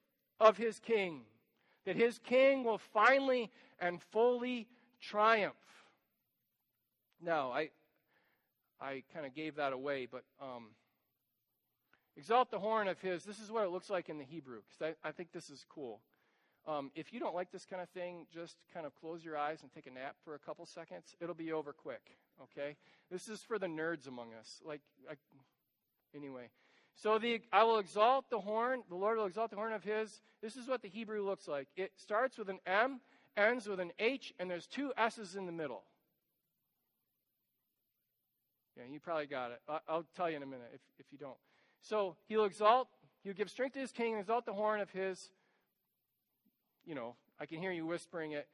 of 0.40 0.56
his 0.56 0.78
king, 0.78 1.22
that 1.84 1.96
his 1.96 2.18
king 2.18 2.64
will 2.64 2.78
finally 2.78 3.50
and 3.78 4.00
fully 4.00 4.66
triumph. 5.00 5.54
Now, 7.22 7.52
I, 7.52 7.70
I 8.80 9.02
kind 9.12 9.26
of 9.26 9.34
gave 9.34 9.56
that 9.56 9.72
away, 9.72 10.06
but 10.10 10.24
um, 10.40 10.68
exalt 12.16 12.50
the 12.50 12.58
horn 12.58 12.88
of 12.88 13.00
his. 13.00 13.24
This 13.24 13.38
is 13.38 13.50
what 13.50 13.64
it 13.64 13.70
looks 13.70 13.90
like 13.90 14.08
in 14.08 14.18
the 14.18 14.24
Hebrew, 14.24 14.60
because 14.68 14.94
I, 15.04 15.08
I 15.08 15.12
think 15.12 15.32
this 15.32 15.50
is 15.50 15.64
cool. 15.68 16.00
Um, 16.66 16.90
if 16.94 17.12
you 17.12 17.20
don't 17.20 17.34
like 17.34 17.52
this 17.52 17.66
kind 17.66 17.82
of 17.82 17.90
thing, 17.90 18.26
just 18.32 18.56
kind 18.72 18.86
of 18.86 18.94
close 18.94 19.22
your 19.22 19.36
eyes 19.36 19.60
and 19.62 19.70
take 19.70 19.86
a 19.86 19.90
nap 19.90 20.16
for 20.24 20.34
a 20.34 20.38
couple 20.38 20.64
seconds. 20.64 21.14
It'll 21.20 21.34
be 21.34 21.52
over 21.52 21.74
quick, 21.74 22.16
okay? 22.42 22.76
This 23.10 23.28
is 23.28 23.42
for 23.42 23.58
the 23.58 23.66
nerds 23.66 24.08
among 24.08 24.32
us. 24.32 24.62
Like, 24.64 24.80
I, 25.10 25.14
anyway. 26.16 26.48
So 26.96 27.18
the 27.18 27.40
I 27.52 27.64
will 27.64 27.78
exalt 27.78 28.30
the 28.30 28.40
horn, 28.40 28.82
the 28.88 28.94
Lord 28.94 29.18
will 29.18 29.26
exalt 29.26 29.50
the 29.50 29.56
horn 29.56 29.72
of 29.72 29.82
his. 29.82 30.20
This 30.42 30.56
is 30.56 30.68
what 30.68 30.82
the 30.82 30.88
Hebrew 30.88 31.24
looks 31.24 31.48
like. 31.48 31.68
It 31.76 31.92
starts 31.96 32.38
with 32.38 32.48
an 32.48 32.60
M, 32.66 33.00
ends 33.36 33.66
with 33.66 33.80
an 33.80 33.92
H, 33.98 34.32
and 34.38 34.50
there's 34.50 34.66
two 34.66 34.92
S's 34.96 35.36
in 35.36 35.46
the 35.46 35.52
middle. 35.52 35.82
Yeah, 38.76 38.84
you 38.90 39.00
probably 39.00 39.26
got 39.26 39.52
it. 39.52 39.60
I'll 39.88 40.06
tell 40.16 40.28
you 40.28 40.36
in 40.36 40.42
a 40.42 40.46
minute 40.46 40.70
if, 40.74 40.80
if 40.98 41.06
you 41.12 41.18
don't. 41.18 41.36
So 41.80 42.16
he'll 42.26 42.44
exalt, 42.44 42.88
he'll 43.22 43.34
give 43.34 43.50
strength 43.50 43.74
to 43.74 43.80
his 43.80 43.92
king, 43.92 44.16
exalt 44.16 44.46
the 44.46 44.52
horn 44.52 44.80
of 44.80 44.90
his 44.90 45.30
you 46.86 46.94
know, 46.94 47.14
I 47.40 47.46
can 47.46 47.60
hear 47.60 47.72
you 47.72 47.86
whispering 47.86 48.32
it. 48.32 48.46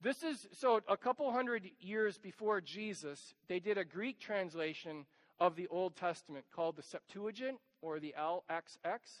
This 0.00 0.22
is 0.22 0.46
so 0.52 0.80
a 0.88 0.96
couple 0.96 1.30
hundred 1.32 1.70
years 1.80 2.18
before 2.18 2.60
Jesus, 2.60 3.34
they 3.48 3.58
did 3.58 3.78
a 3.78 3.84
Greek 3.84 4.18
translation 4.18 5.06
of 5.40 5.56
the 5.56 5.66
Old 5.68 5.96
Testament 5.96 6.44
called 6.54 6.76
the 6.76 6.82
Septuagint 6.82 7.58
or 7.84 8.00
the 8.00 8.14
LXX. 8.18 9.20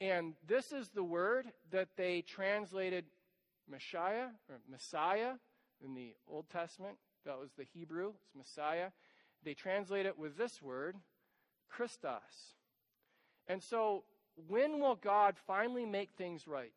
And 0.00 0.34
this 0.48 0.72
is 0.72 0.88
the 0.88 1.04
word 1.04 1.46
that 1.70 1.88
they 1.96 2.22
translated 2.22 3.04
Messiah 3.70 4.28
or 4.48 4.56
Messiah 4.68 5.32
in 5.84 5.94
the 5.94 6.14
Old 6.26 6.48
Testament. 6.48 6.96
That 7.26 7.38
was 7.38 7.50
the 7.58 7.64
Hebrew, 7.64 8.14
it's 8.24 8.34
Messiah. 8.34 8.88
They 9.44 9.52
translate 9.52 10.06
it 10.06 10.18
with 10.18 10.38
this 10.38 10.62
word, 10.62 10.96
Christos. 11.68 12.54
And 13.46 13.62
so, 13.62 14.04
when 14.48 14.80
will 14.80 14.96
God 14.96 15.34
finally 15.46 15.84
make 15.84 16.10
things 16.16 16.48
right? 16.48 16.72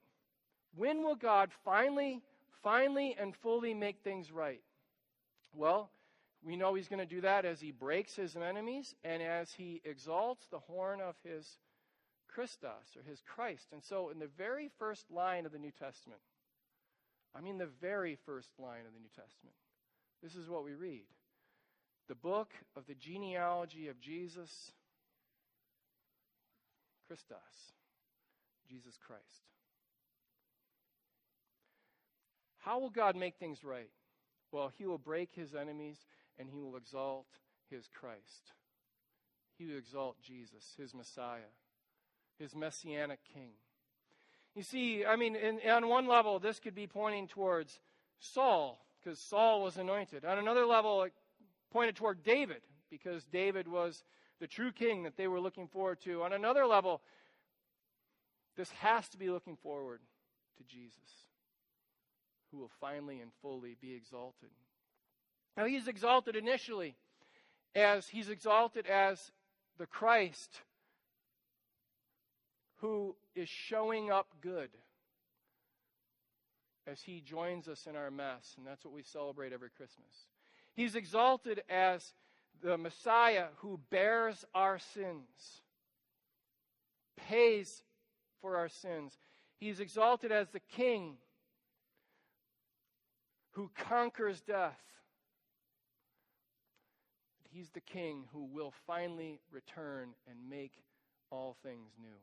When 0.75 1.03
will 1.03 1.15
God 1.15 1.51
finally, 1.63 2.21
finally, 2.61 3.15
and 3.17 3.33
fully 3.35 3.73
make 3.73 3.99
things 4.03 4.31
right? 4.31 4.61
Well, 5.55 5.89
we 6.45 6.55
know 6.55 6.73
he's 6.73 6.87
going 6.87 6.99
to 6.99 7.15
do 7.15 7.21
that 7.21 7.45
as 7.45 7.61
he 7.61 7.71
breaks 7.71 8.15
his 8.15 8.35
enemies 8.35 8.95
and 9.03 9.21
as 9.21 9.53
he 9.53 9.81
exalts 9.85 10.45
the 10.51 10.59
horn 10.59 10.99
of 10.99 11.15
his 11.23 11.57
Christos 12.27 12.97
or 12.97 13.03
his 13.07 13.21
Christ. 13.21 13.67
And 13.71 13.83
so, 13.83 14.09
in 14.09 14.19
the 14.19 14.29
very 14.37 14.69
first 14.79 15.09
line 15.11 15.45
of 15.45 15.51
the 15.51 15.59
New 15.59 15.71
Testament, 15.71 16.21
I 17.35 17.41
mean 17.41 17.57
the 17.57 17.69
very 17.81 18.17
first 18.25 18.49
line 18.59 18.85
of 18.85 18.93
the 18.93 18.99
New 18.99 19.09
Testament, 19.09 19.55
this 20.21 20.35
is 20.35 20.49
what 20.49 20.63
we 20.63 20.73
read 20.73 21.05
the 22.09 22.15
book 22.15 22.51
of 22.75 22.85
the 22.85 22.95
genealogy 22.95 23.87
of 23.87 23.99
Jesus, 24.01 24.73
Christos, 27.07 27.37
Jesus 28.69 28.97
Christ. 29.07 29.21
How 32.59 32.79
will 32.79 32.89
God 32.89 33.15
make 33.15 33.37
things 33.37 33.63
right? 33.63 33.89
Well, 34.51 34.71
he 34.77 34.85
will 34.85 34.97
break 34.97 35.29
his 35.33 35.55
enemies 35.55 35.97
and 36.37 36.49
he 36.49 36.59
will 36.59 36.75
exalt 36.75 37.27
his 37.69 37.87
Christ. 37.87 38.51
He 39.57 39.65
will 39.65 39.77
exalt 39.77 40.21
Jesus, 40.21 40.73
his 40.77 40.93
Messiah, 40.93 41.51
his 42.39 42.55
messianic 42.55 43.19
king. 43.33 43.51
You 44.55 44.63
see, 44.63 45.05
I 45.05 45.15
mean, 45.15 45.35
in, 45.35 45.59
on 45.69 45.87
one 45.87 46.07
level, 46.07 46.39
this 46.39 46.59
could 46.59 46.75
be 46.75 46.87
pointing 46.87 47.27
towards 47.27 47.79
Saul, 48.19 48.85
because 48.99 49.19
Saul 49.19 49.63
was 49.63 49.77
anointed. 49.77 50.25
On 50.25 50.37
another 50.37 50.65
level, 50.65 51.03
it 51.03 51.13
pointed 51.71 51.95
toward 51.95 52.23
David, 52.23 52.61
because 52.89 53.25
David 53.25 53.67
was 53.67 54.03
the 54.39 54.47
true 54.47 54.71
king 54.71 55.03
that 55.03 55.17
they 55.17 55.27
were 55.27 55.39
looking 55.39 55.67
forward 55.67 55.99
to. 56.01 56.23
On 56.23 56.33
another 56.33 56.65
level, 56.65 57.01
this 58.55 58.69
has 58.71 59.09
to 59.09 59.17
be 59.17 59.29
looking 59.29 59.55
forward 59.55 60.01
to 60.57 60.63
Jesus 60.63 61.27
who 62.51 62.59
will 62.59 62.71
finally 62.79 63.19
and 63.19 63.31
fully 63.41 63.75
be 63.81 63.93
exalted. 63.93 64.49
Now, 65.55 65.65
he's 65.65 65.87
exalted 65.87 66.35
initially 66.35 66.95
as 67.75 68.07
he's 68.07 68.29
exalted 68.29 68.87
as 68.87 69.31
the 69.77 69.85
Christ 69.85 70.61
who 72.77 73.15
is 73.35 73.47
showing 73.47 74.11
up 74.11 74.27
good 74.41 74.69
as 76.85 77.01
he 77.01 77.21
joins 77.21 77.67
us 77.67 77.87
in 77.87 77.95
our 77.95 78.11
mess, 78.11 78.55
and 78.57 78.67
that's 78.67 78.83
what 78.83 78.93
we 78.93 79.03
celebrate 79.03 79.53
every 79.53 79.69
Christmas. 79.69 80.27
He's 80.73 80.95
exalted 80.95 81.63
as 81.69 82.13
the 82.61 82.77
Messiah 82.77 83.47
who 83.57 83.79
bears 83.89 84.43
our 84.53 84.79
sins, 84.79 85.61
pays 87.15 87.83
for 88.41 88.57
our 88.57 88.69
sins. 88.69 89.17
He's 89.59 89.79
exalted 89.79 90.31
as 90.31 90.49
the 90.49 90.59
King 90.59 91.15
who 93.51 93.69
conquers 93.75 94.41
death. 94.41 94.79
He's 97.53 97.69
the 97.69 97.81
king 97.81 98.25
who 98.33 98.45
will 98.45 98.73
finally 98.87 99.39
return 99.51 100.15
and 100.27 100.49
make 100.49 100.73
all 101.29 101.55
things 101.63 101.91
new. 102.01 102.17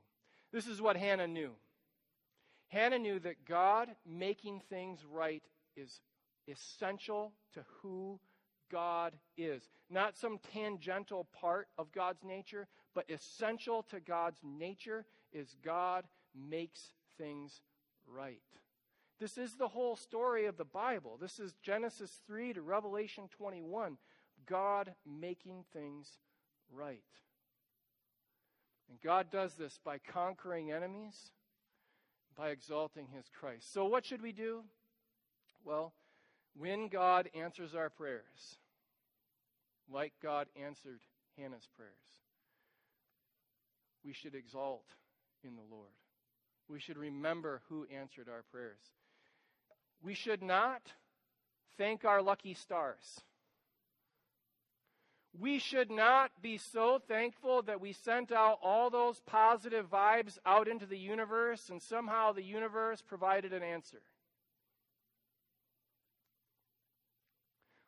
This 0.53 0.67
is 0.67 0.83
what 0.83 0.97
Hannah 0.97 1.29
knew. 1.29 1.53
Hannah 2.69 2.99
knew 2.99 3.19
that 3.21 3.45
God 3.45 3.91
making 4.07 4.63
things 4.69 5.01
right 5.09 5.43
is 5.77 6.01
essential 6.49 7.33
to 7.55 7.61
who 7.81 8.19
God 8.71 9.15
is. 9.37 9.69
Not 9.89 10.17
some 10.17 10.39
tangential 10.53 11.27
part 11.33 11.69
of 11.79 11.93
God's 11.93 12.23
nature, 12.25 12.67
but 12.95 13.11
essential 13.11 13.85
to 13.91 14.01
God's 14.01 14.39
nature 14.43 15.05
is 15.33 15.57
God 15.63 16.05
makes 16.35 16.93
things 17.19 17.61
right. 18.07 18.43
This 19.21 19.37
is 19.37 19.57
the 19.57 19.69
whole 19.69 19.97
story 19.97 20.47
of 20.47 20.57
the 20.57 20.65
Bible. 20.65 21.19
This 21.21 21.39
is 21.39 21.55
Genesis 21.63 22.21
3 22.27 22.55
to 22.55 22.63
Revelation 22.63 23.29
21. 23.37 23.99
God 24.47 24.95
making 25.07 25.65
things 25.73 26.09
right. 26.73 27.03
And 28.89 29.01
God 29.01 29.31
does 29.31 29.55
this 29.55 29.79
by 29.85 29.99
conquering 29.99 30.73
enemies, 30.73 31.31
by 32.37 32.51
exalting 32.51 33.07
his 33.15 33.27
Christ. 33.39 33.73
So, 33.73 33.85
what 33.85 34.05
should 34.05 34.23
we 34.23 34.33
do? 34.33 34.65
Well, 35.65 35.93
when 36.57 36.89
God 36.89 37.29
answers 37.35 37.75
our 37.75 37.91
prayers, 37.91 38.59
like 39.93 40.13
God 40.23 40.49
answered 40.61 41.01
Hannah's 41.37 41.69
prayers, 41.77 41.93
we 44.05 44.13
should 44.13 44.35
exalt 44.35 44.87
in 45.45 45.55
the 45.55 45.63
Lord. 45.71 45.91
We 46.69 46.81
should 46.81 46.99
remember 46.99 47.63
who 47.69 47.87
answered 47.95 48.29
our 48.29 48.45
prayers. 48.51 48.81
We 50.03 50.15
should 50.15 50.43
not 50.43 50.83
thank 51.77 52.05
our 52.05 52.23
lucky 52.23 52.55
stars. 52.55 53.21
We 55.39 55.59
should 55.59 55.91
not 55.91 56.33
be 56.43 56.59
so 56.59 57.01
thankful 57.07 57.63
that 57.63 57.81
we 57.81 57.93
sent 57.93 58.33
out 58.33 58.59
all 58.63 58.91
those 58.91 59.21
positive 59.27 59.89
vibes 59.89 60.39
out 60.45 60.69
into 60.69 60.87
the 60.87 60.99
universe 60.99 61.71
and 61.71 61.81
somehow 61.81 62.33
the 62.33 62.43
universe 62.43 63.01
provided 63.01 63.53
an 63.53 63.63
answer. 63.63 64.03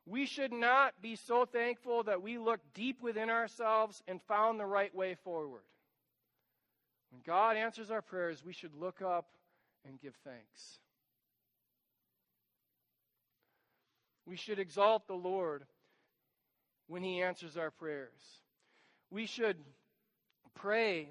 We 0.06 0.26
should 0.26 0.52
not 0.52 0.94
be 1.00 1.16
so 1.16 1.44
thankful 1.44 2.04
that 2.04 2.22
we 2.22 2.38
looked 2.38 2.74
deep 2.74 3.02
within 3.02 3.30
ourselves 3.30 4.02
and 4.06 4.20
found 4.22 4.58
the 4.58 4.66
right 4.66 4.94
way 4.94 5.16
forward. 5.24 5.62
When 7.10 7.22
God 7.24 7.56
answers 7.56 7.90
our 7.90 8.02
prayers, 8.02 8.44
we 8.44 8.52
should 8.52 8.74
look 8.74 9.02
up 9.02 9.26
and 9.86 10.00
give 10.00 10.14
thanks. 10.24 10.78
We 14.26 14.36
should 14.36 14.58
exalt 14.58 15.06
the 15.06 15.14
Lord 15.14 15.64
when 16.92 17.02
He 17.02 17.22
answers 17.22 17.56
our 17.56 17.70
prayers. 17.70 18.42
We 19.10 19.24
should 19.24 19.56
pray 20.54 21.08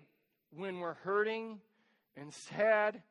when 0.56 0.80
we're 0.80 0.94
hurting 0.94 1.60
and 2.16 2.32
sad 2.32 3.02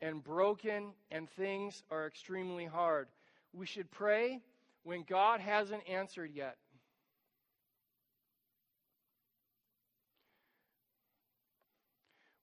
and 0.00 0.24
broken 0.24 0.90
and 1.12 1.30
things 1.30 1.84
are 1.88 2.04
extremely 2.04 2.64
hard. 2.64 3.06
We 3.52 3.64
should 3.64 3.92
pray 3.92 4.40
when 4.82 5.04
God 5.08 5.38
hasn't 5.38 5.88
answered 5.88 6.32
yet. 6.34 6.56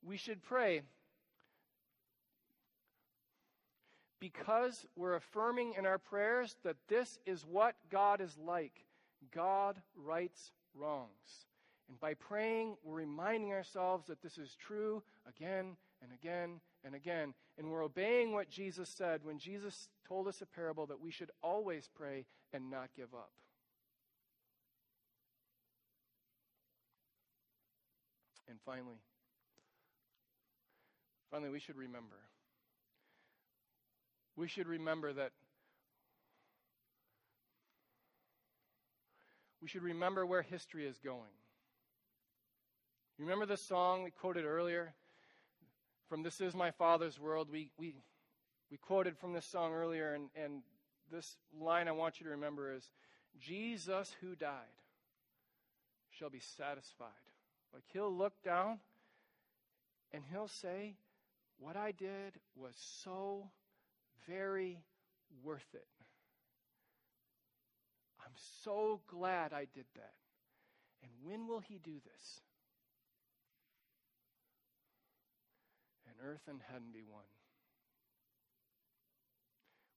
We 0.02 0.16
should 0.16 0.42
pray 0.44 0.84
because 4.22 4.86
we're 4.96 5.16
affirming 5.16 5.74
in 5.78 5.86
our 5.86 5.98
prayers 5.98 6.56
that 6.64 6.78
this 6.88 7.20
is 7.26 7.46
what 7.46 7.76
God 7.92 8.22
is 8.22 8.38
like. 8.38 8.86
God 9.32 9.82
rights 9.96 10.52
wrongs. 10.76 11.48
And 11.90 12.00
by 12.00 12.14
praying, 12.14 12.78
we're 12.84 12.96
reminding 12.96 13.52
ourselves 13.52 14.08
that 14.08 14.22
this 14.22 14.38
is 14.38 14.56
true 14.56 15.04
again 15.28 15.76
and 16.02 16.12
again 16.14 16.62
and 16.84 16.96
again. 16.96 17.34
And 17.58 17.70
we're 17.70 17.84
obeying 17.84 18.32
what 18.32 18.50
Jesus 18.50 18.90
said 18.90 19.22
when 19.24 19.38
Jesus 19.38 19.90
told 20.08 20.28
us 20.28 20.42
a 20.42 20.46
parable 20.46 20.86
that 20.88 21.00
we 21.00 21.12
should 21.12 21.32
always 21.42 21.90
pray 21.94 22.26
and 22.52 22.70
not 22.70 22.90
give 22.96 23.14
up. 23.14 23.32
And 28.50 28.60
finally, 28.66 29.02
finally, 31.32 31.50
we 31.50 31.60
should 31.60 31.78
remember. 31.78 32.18
We 34.36 34.48
should 34.48 34.68
remember 34.68 35.14
that 35.14 35.32
we 39.64 39.70
should 39.70 39.84
remember 39.84 40.26
where 40.26 40.44
history 40.44 40.86
is 40.86 41.00
going. 41.00 41.32
Remember 43.18 43.46
the 43.46 43.58
song 43.58 44.04
we 44.04 44.12
quoted 44.12 44.44
earlier? 44.44 44.94
from 46.14 46.22
This 46.22 46.42
Is 46.42 46.54
My 46.54 46.70
Father's 46.70 47.20
World. 47.20 47.48
We, 47.52 47.72
we, 47.76 47.96
we 48.70 48.78
quoted 48.78 49.18
from 49.18 49.34
this 49.34 49.48
song 49.48 49.74
earlier, 49.74 50.14
and, 50.14 50.30
and 50.36 50.62
this 51.12 51.38
line 51.60 51.88
I 51.88 51.92
want 51.92 52.20
you 52.20 52.26
to 52.26 52.32
remember 52.32 52.72
is 52.72 52.92
Jesus 53.40 54.14
who 54.22 54.36
died 54.36 54.52
shall 56.12 56.30
be 56.30 56.40
satisfied. 56.40 57.08
Like 57.74 57.82
he'll 57.92 58.16
look 58.16 58.34
down 58.44 58.78
and 60.12 60.22
he'll 60.30 60.48
say, 60.48 60.98
What 61.58 61.76
I 61.76 61.94
did 61.94 62.34
was 62.56 62.76
so 63.02 63.50
very 64.28 64.84
worth 65.44 65.74
it. 65.74 65.88
I'm 68.26 68.34
so 68.64 69.02
glad 69.08 69.54
I 69.54 69.68
did 69.74 69.86
that. 69.96 70.14
And 71.02 71.12
when 71.24 71.48
will 71.48 71.60
he 71.60 71.80
do 71.84 71.94
this? 71.94 72.42
And 76.08 76.16
earth 76.26 76.44
and 76.48 76.60
heaven 76.70 76.88
be 76.94 77.04
one. 77.08 77.24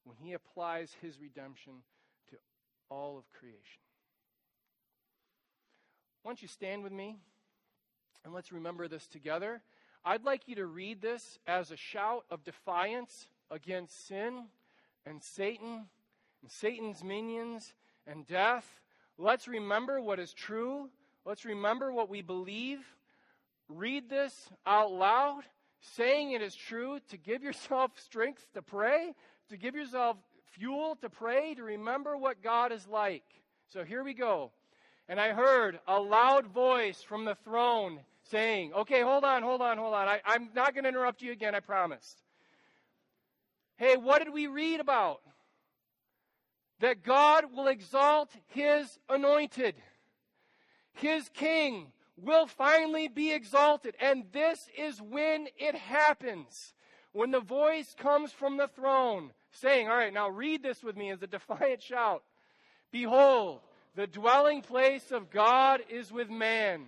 When 0.04 0.16
he 0.16 0.32
applies 0.32 0.94
his 1.00 1.20
redemption 1.20 1.82
to 2.30 2.36
all 2.88 3.18
of 3.18 3.24
creation. 3.32 3.82
Why 6.22 6.30
don't 6.30 6.42
you 6.42 6.48
stand 6.48 6.82
with 6.82 6.92
me 6.92 7.18
and 8.24 8.34
let's 8.34 8.50
remember 8.50 8.88
this 8.88 9.06
together? 9.06 9.62
I'd 10.04 10.24
like 10.24 10.48
you 10.48 10.56
to 10.56 10.66
read 10.66 11.00
this 11.00 11.38
as 11.46 11.70
a 11.70 11.76
shout 11.76 12.24
of 12.30 12.44
defiance 12.44 13.28
against 13.50 14.06
sin 14.06 14.46
and 15.04 15.22
Satan 15.22 15.86
and 16.42 16.50
Satan's 16.50 17.02
minions 17.02 17.74
and 18.06 18.26
death. 18.26 18.66
Let's 19.18 19.48
remember 19.48 20.00
what 20.00 20.18
is 20.18 20.32
true. 20.32 20.88
Let's 21.24 21.44
remember 21.44 21.92
what 21.92 22.08
we 22.08 22.22
believe. 22.22 22.80
Read 23.68 24.08
this 24.08 24.48
out 24.66 24.92
loud 24.92 25.42
saying 25.94 26.32
it 26.32 26.42
is 26.42 26.54
true, 26.54 26.98
to 27.08 27.16
give 27.16 27.42
yourself 27.42 27.92
strength 27.96 28.46
to 28.54 28.62
pray, 28.62 29.14
to 29.48 29.56
give 29.56 29.74
yourself 29.74 30.16
fuel 30.52 30.96
to 31.00 31.08
pray, 31.08 31.54
to 31.54 31.62
remember 31.62 32.16
what 32.16 32.42
God 32.42 32.72
is 32.72 32.86
like. 32.86 33.24
So 33.72 33.84
here 33.84 34.02
we 34.02 34.14
go. 34.14 34.52
And 35.08 35.20
I 35.20 35.32
heard 35.32 35.78
a 35.86 36.00
loud 36.00 36.46
voice 36.46 37.02
from 37.02 37.24
the 37.24 37.36
throne 37.44 38.00
saying, 38.30 38.72
Okay, 38.74 39.02
hold 39.02 39.24
on, 39.24 39.42
hold 39.42 39.60
on, 39.60 39.78
hold 39.78 39.94
on. 39.94 40.08
I, 40.08 40.20
I'm 40.24 40.48
not 40.54 40.74
going 40.74 40.84
to 40.84 40.88
interrupt 40.88 41.22
you 41.22 41.32
again, 41.32 41.54
I 41.54 41.60
promise. 41.60 42.16
Hey, 43.76 43.96
what 43.96 44.24
did 44.24 44.32
we 44.32 44.46
read 44.46 44.80
about? 44.80 45.20
That 46.80 47.02
God 47.02 47.46
will 47.54 47.68
exalt 47.68 48.30
his 48.48 48.98
anointed, 49.08 49.74
his 50.92 51.28
king, 51.30 51.92
will 52.16 52.46
finally 52.46 53.08
be 53.08 53.32
exalted. 53.32 53.94
And 54.00 54.24
this 54.32 54.68
is 54.76 55.00
when 55.00 55.48
it 55.58 55.74
happens. 55.74 56.74
When 57.12 57.30
the 57.30 57.40
voice 57.40 57.94
comes 57.98 58.32
from 58.32 58.56
the 58.56 58.68
throne 58.68 59.32
saying, 59.50 59.88
All 59.88 59.96
right, 59.96 60.12
now 60.12 60.28
read 60.28 60.62
this 60.62 60.82
with 60.82 60.96
me 60.96 61.10
as 61.10 61.22
a 61.22 61.26
defiant 61.26 61.82
shout 61.82 62.22
Behold, 62.92 63.60
the 63.94 64.06
dwelling 64.06 64.62
place 64.62 65.10
of 65.10 65.30
God 65.30 65.80
is 65.88 66.12
with 66.12 66.30
man, 66.30 66.86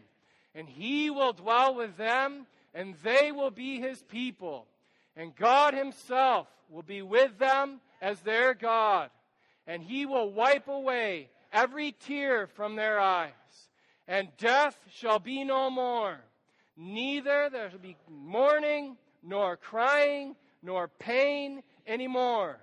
and 0.55 0.69
he 0.69 1.11
will 1.11 1.33
dwell 1.33 1.75
with 1.75 1.97
them, 1.97 2.47
and 2.75 2.95
they 3.03 3.33
will 3.33 3.51
be 3.51 3.81
his 3.81 4.03
people. 4.03 4.67
And 5.17 5.35
God 5.35 5.75
himself 5.75 6.47
will 6.71 6.83
be 6.83 7.03
with 7.03 7.39
them 7.39 7.81
as 8.01 8.21
their 8.21 8.55
God, 8.55 9.11
and 9.69 9.85
he 9.85 10.05
will 10.05 10.33
wipe 10.33 10.67
away 10.67 11.31
every 11.53 11.93
tear 11.93 12.49
from 12.49 12.75
their 12.75 12.99
eyes 12.99 13.33
and 14.09 14.29
death 14.39 14.77
shall 14.91 15.19
be 15.19 15.45
no 15.45 15.71
more. 15.71 16.19
Neither 16.77 17.51
there 17.51 17.71
shall 17.71 17.79
be 17.79 17.97
mourning, 18.09 18.97
nor 19.23 19.57
crying, 19.57 20.35
nor 20.63 20.89
pain 20.89 21.63
anymore. 21.87 22.59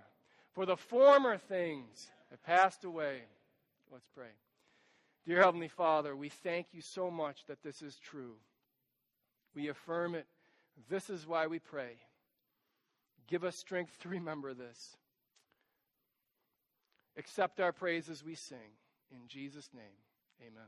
For 0.53 0.65
the 0.65 0.75
former 0.75 1.37
things 1.37 2.09
have 2.31 2.43
passed 2.43 2.83
away. 2.83 3.21
Let's 3.91 4.07
pray. 4.15 4.31
Dear 5.27 5.43
Heavenly 5.43 5.67
Father, 5.67 6.15
we 6.15 6.29
thank 6.29 6.67
you 6.71 6.81
so 6.81 7.11
much 7.11 7.45
that 7.47 7.61
this 7.61 7.81
is 7.81 7.97
true. 7.97 8.35
We 9.53 9.69
affirm 9.69 10.15
it. 10.15 10.25
This 10.89 11.09
is 11.09 11.27
why 11.27 11.47
we 11.47 11.59
pray. 11.59 11.97
Give 13.27 13.43
us 13.43 13.55
strength 13.55 13.99
to 14.01 14.09
remember 14.09 14.53
this. 14.53 14.97
Accept 17.17 17.59
our 17.59 17.71
praise 17.71 18.09
as 18.09 18.23
we 18.23 18.35
sing. 18.35 18.75
In 19.11 19.27
Jesus' 19.27 19.69
name, 19.73 19.83
amen. 20.41 20.67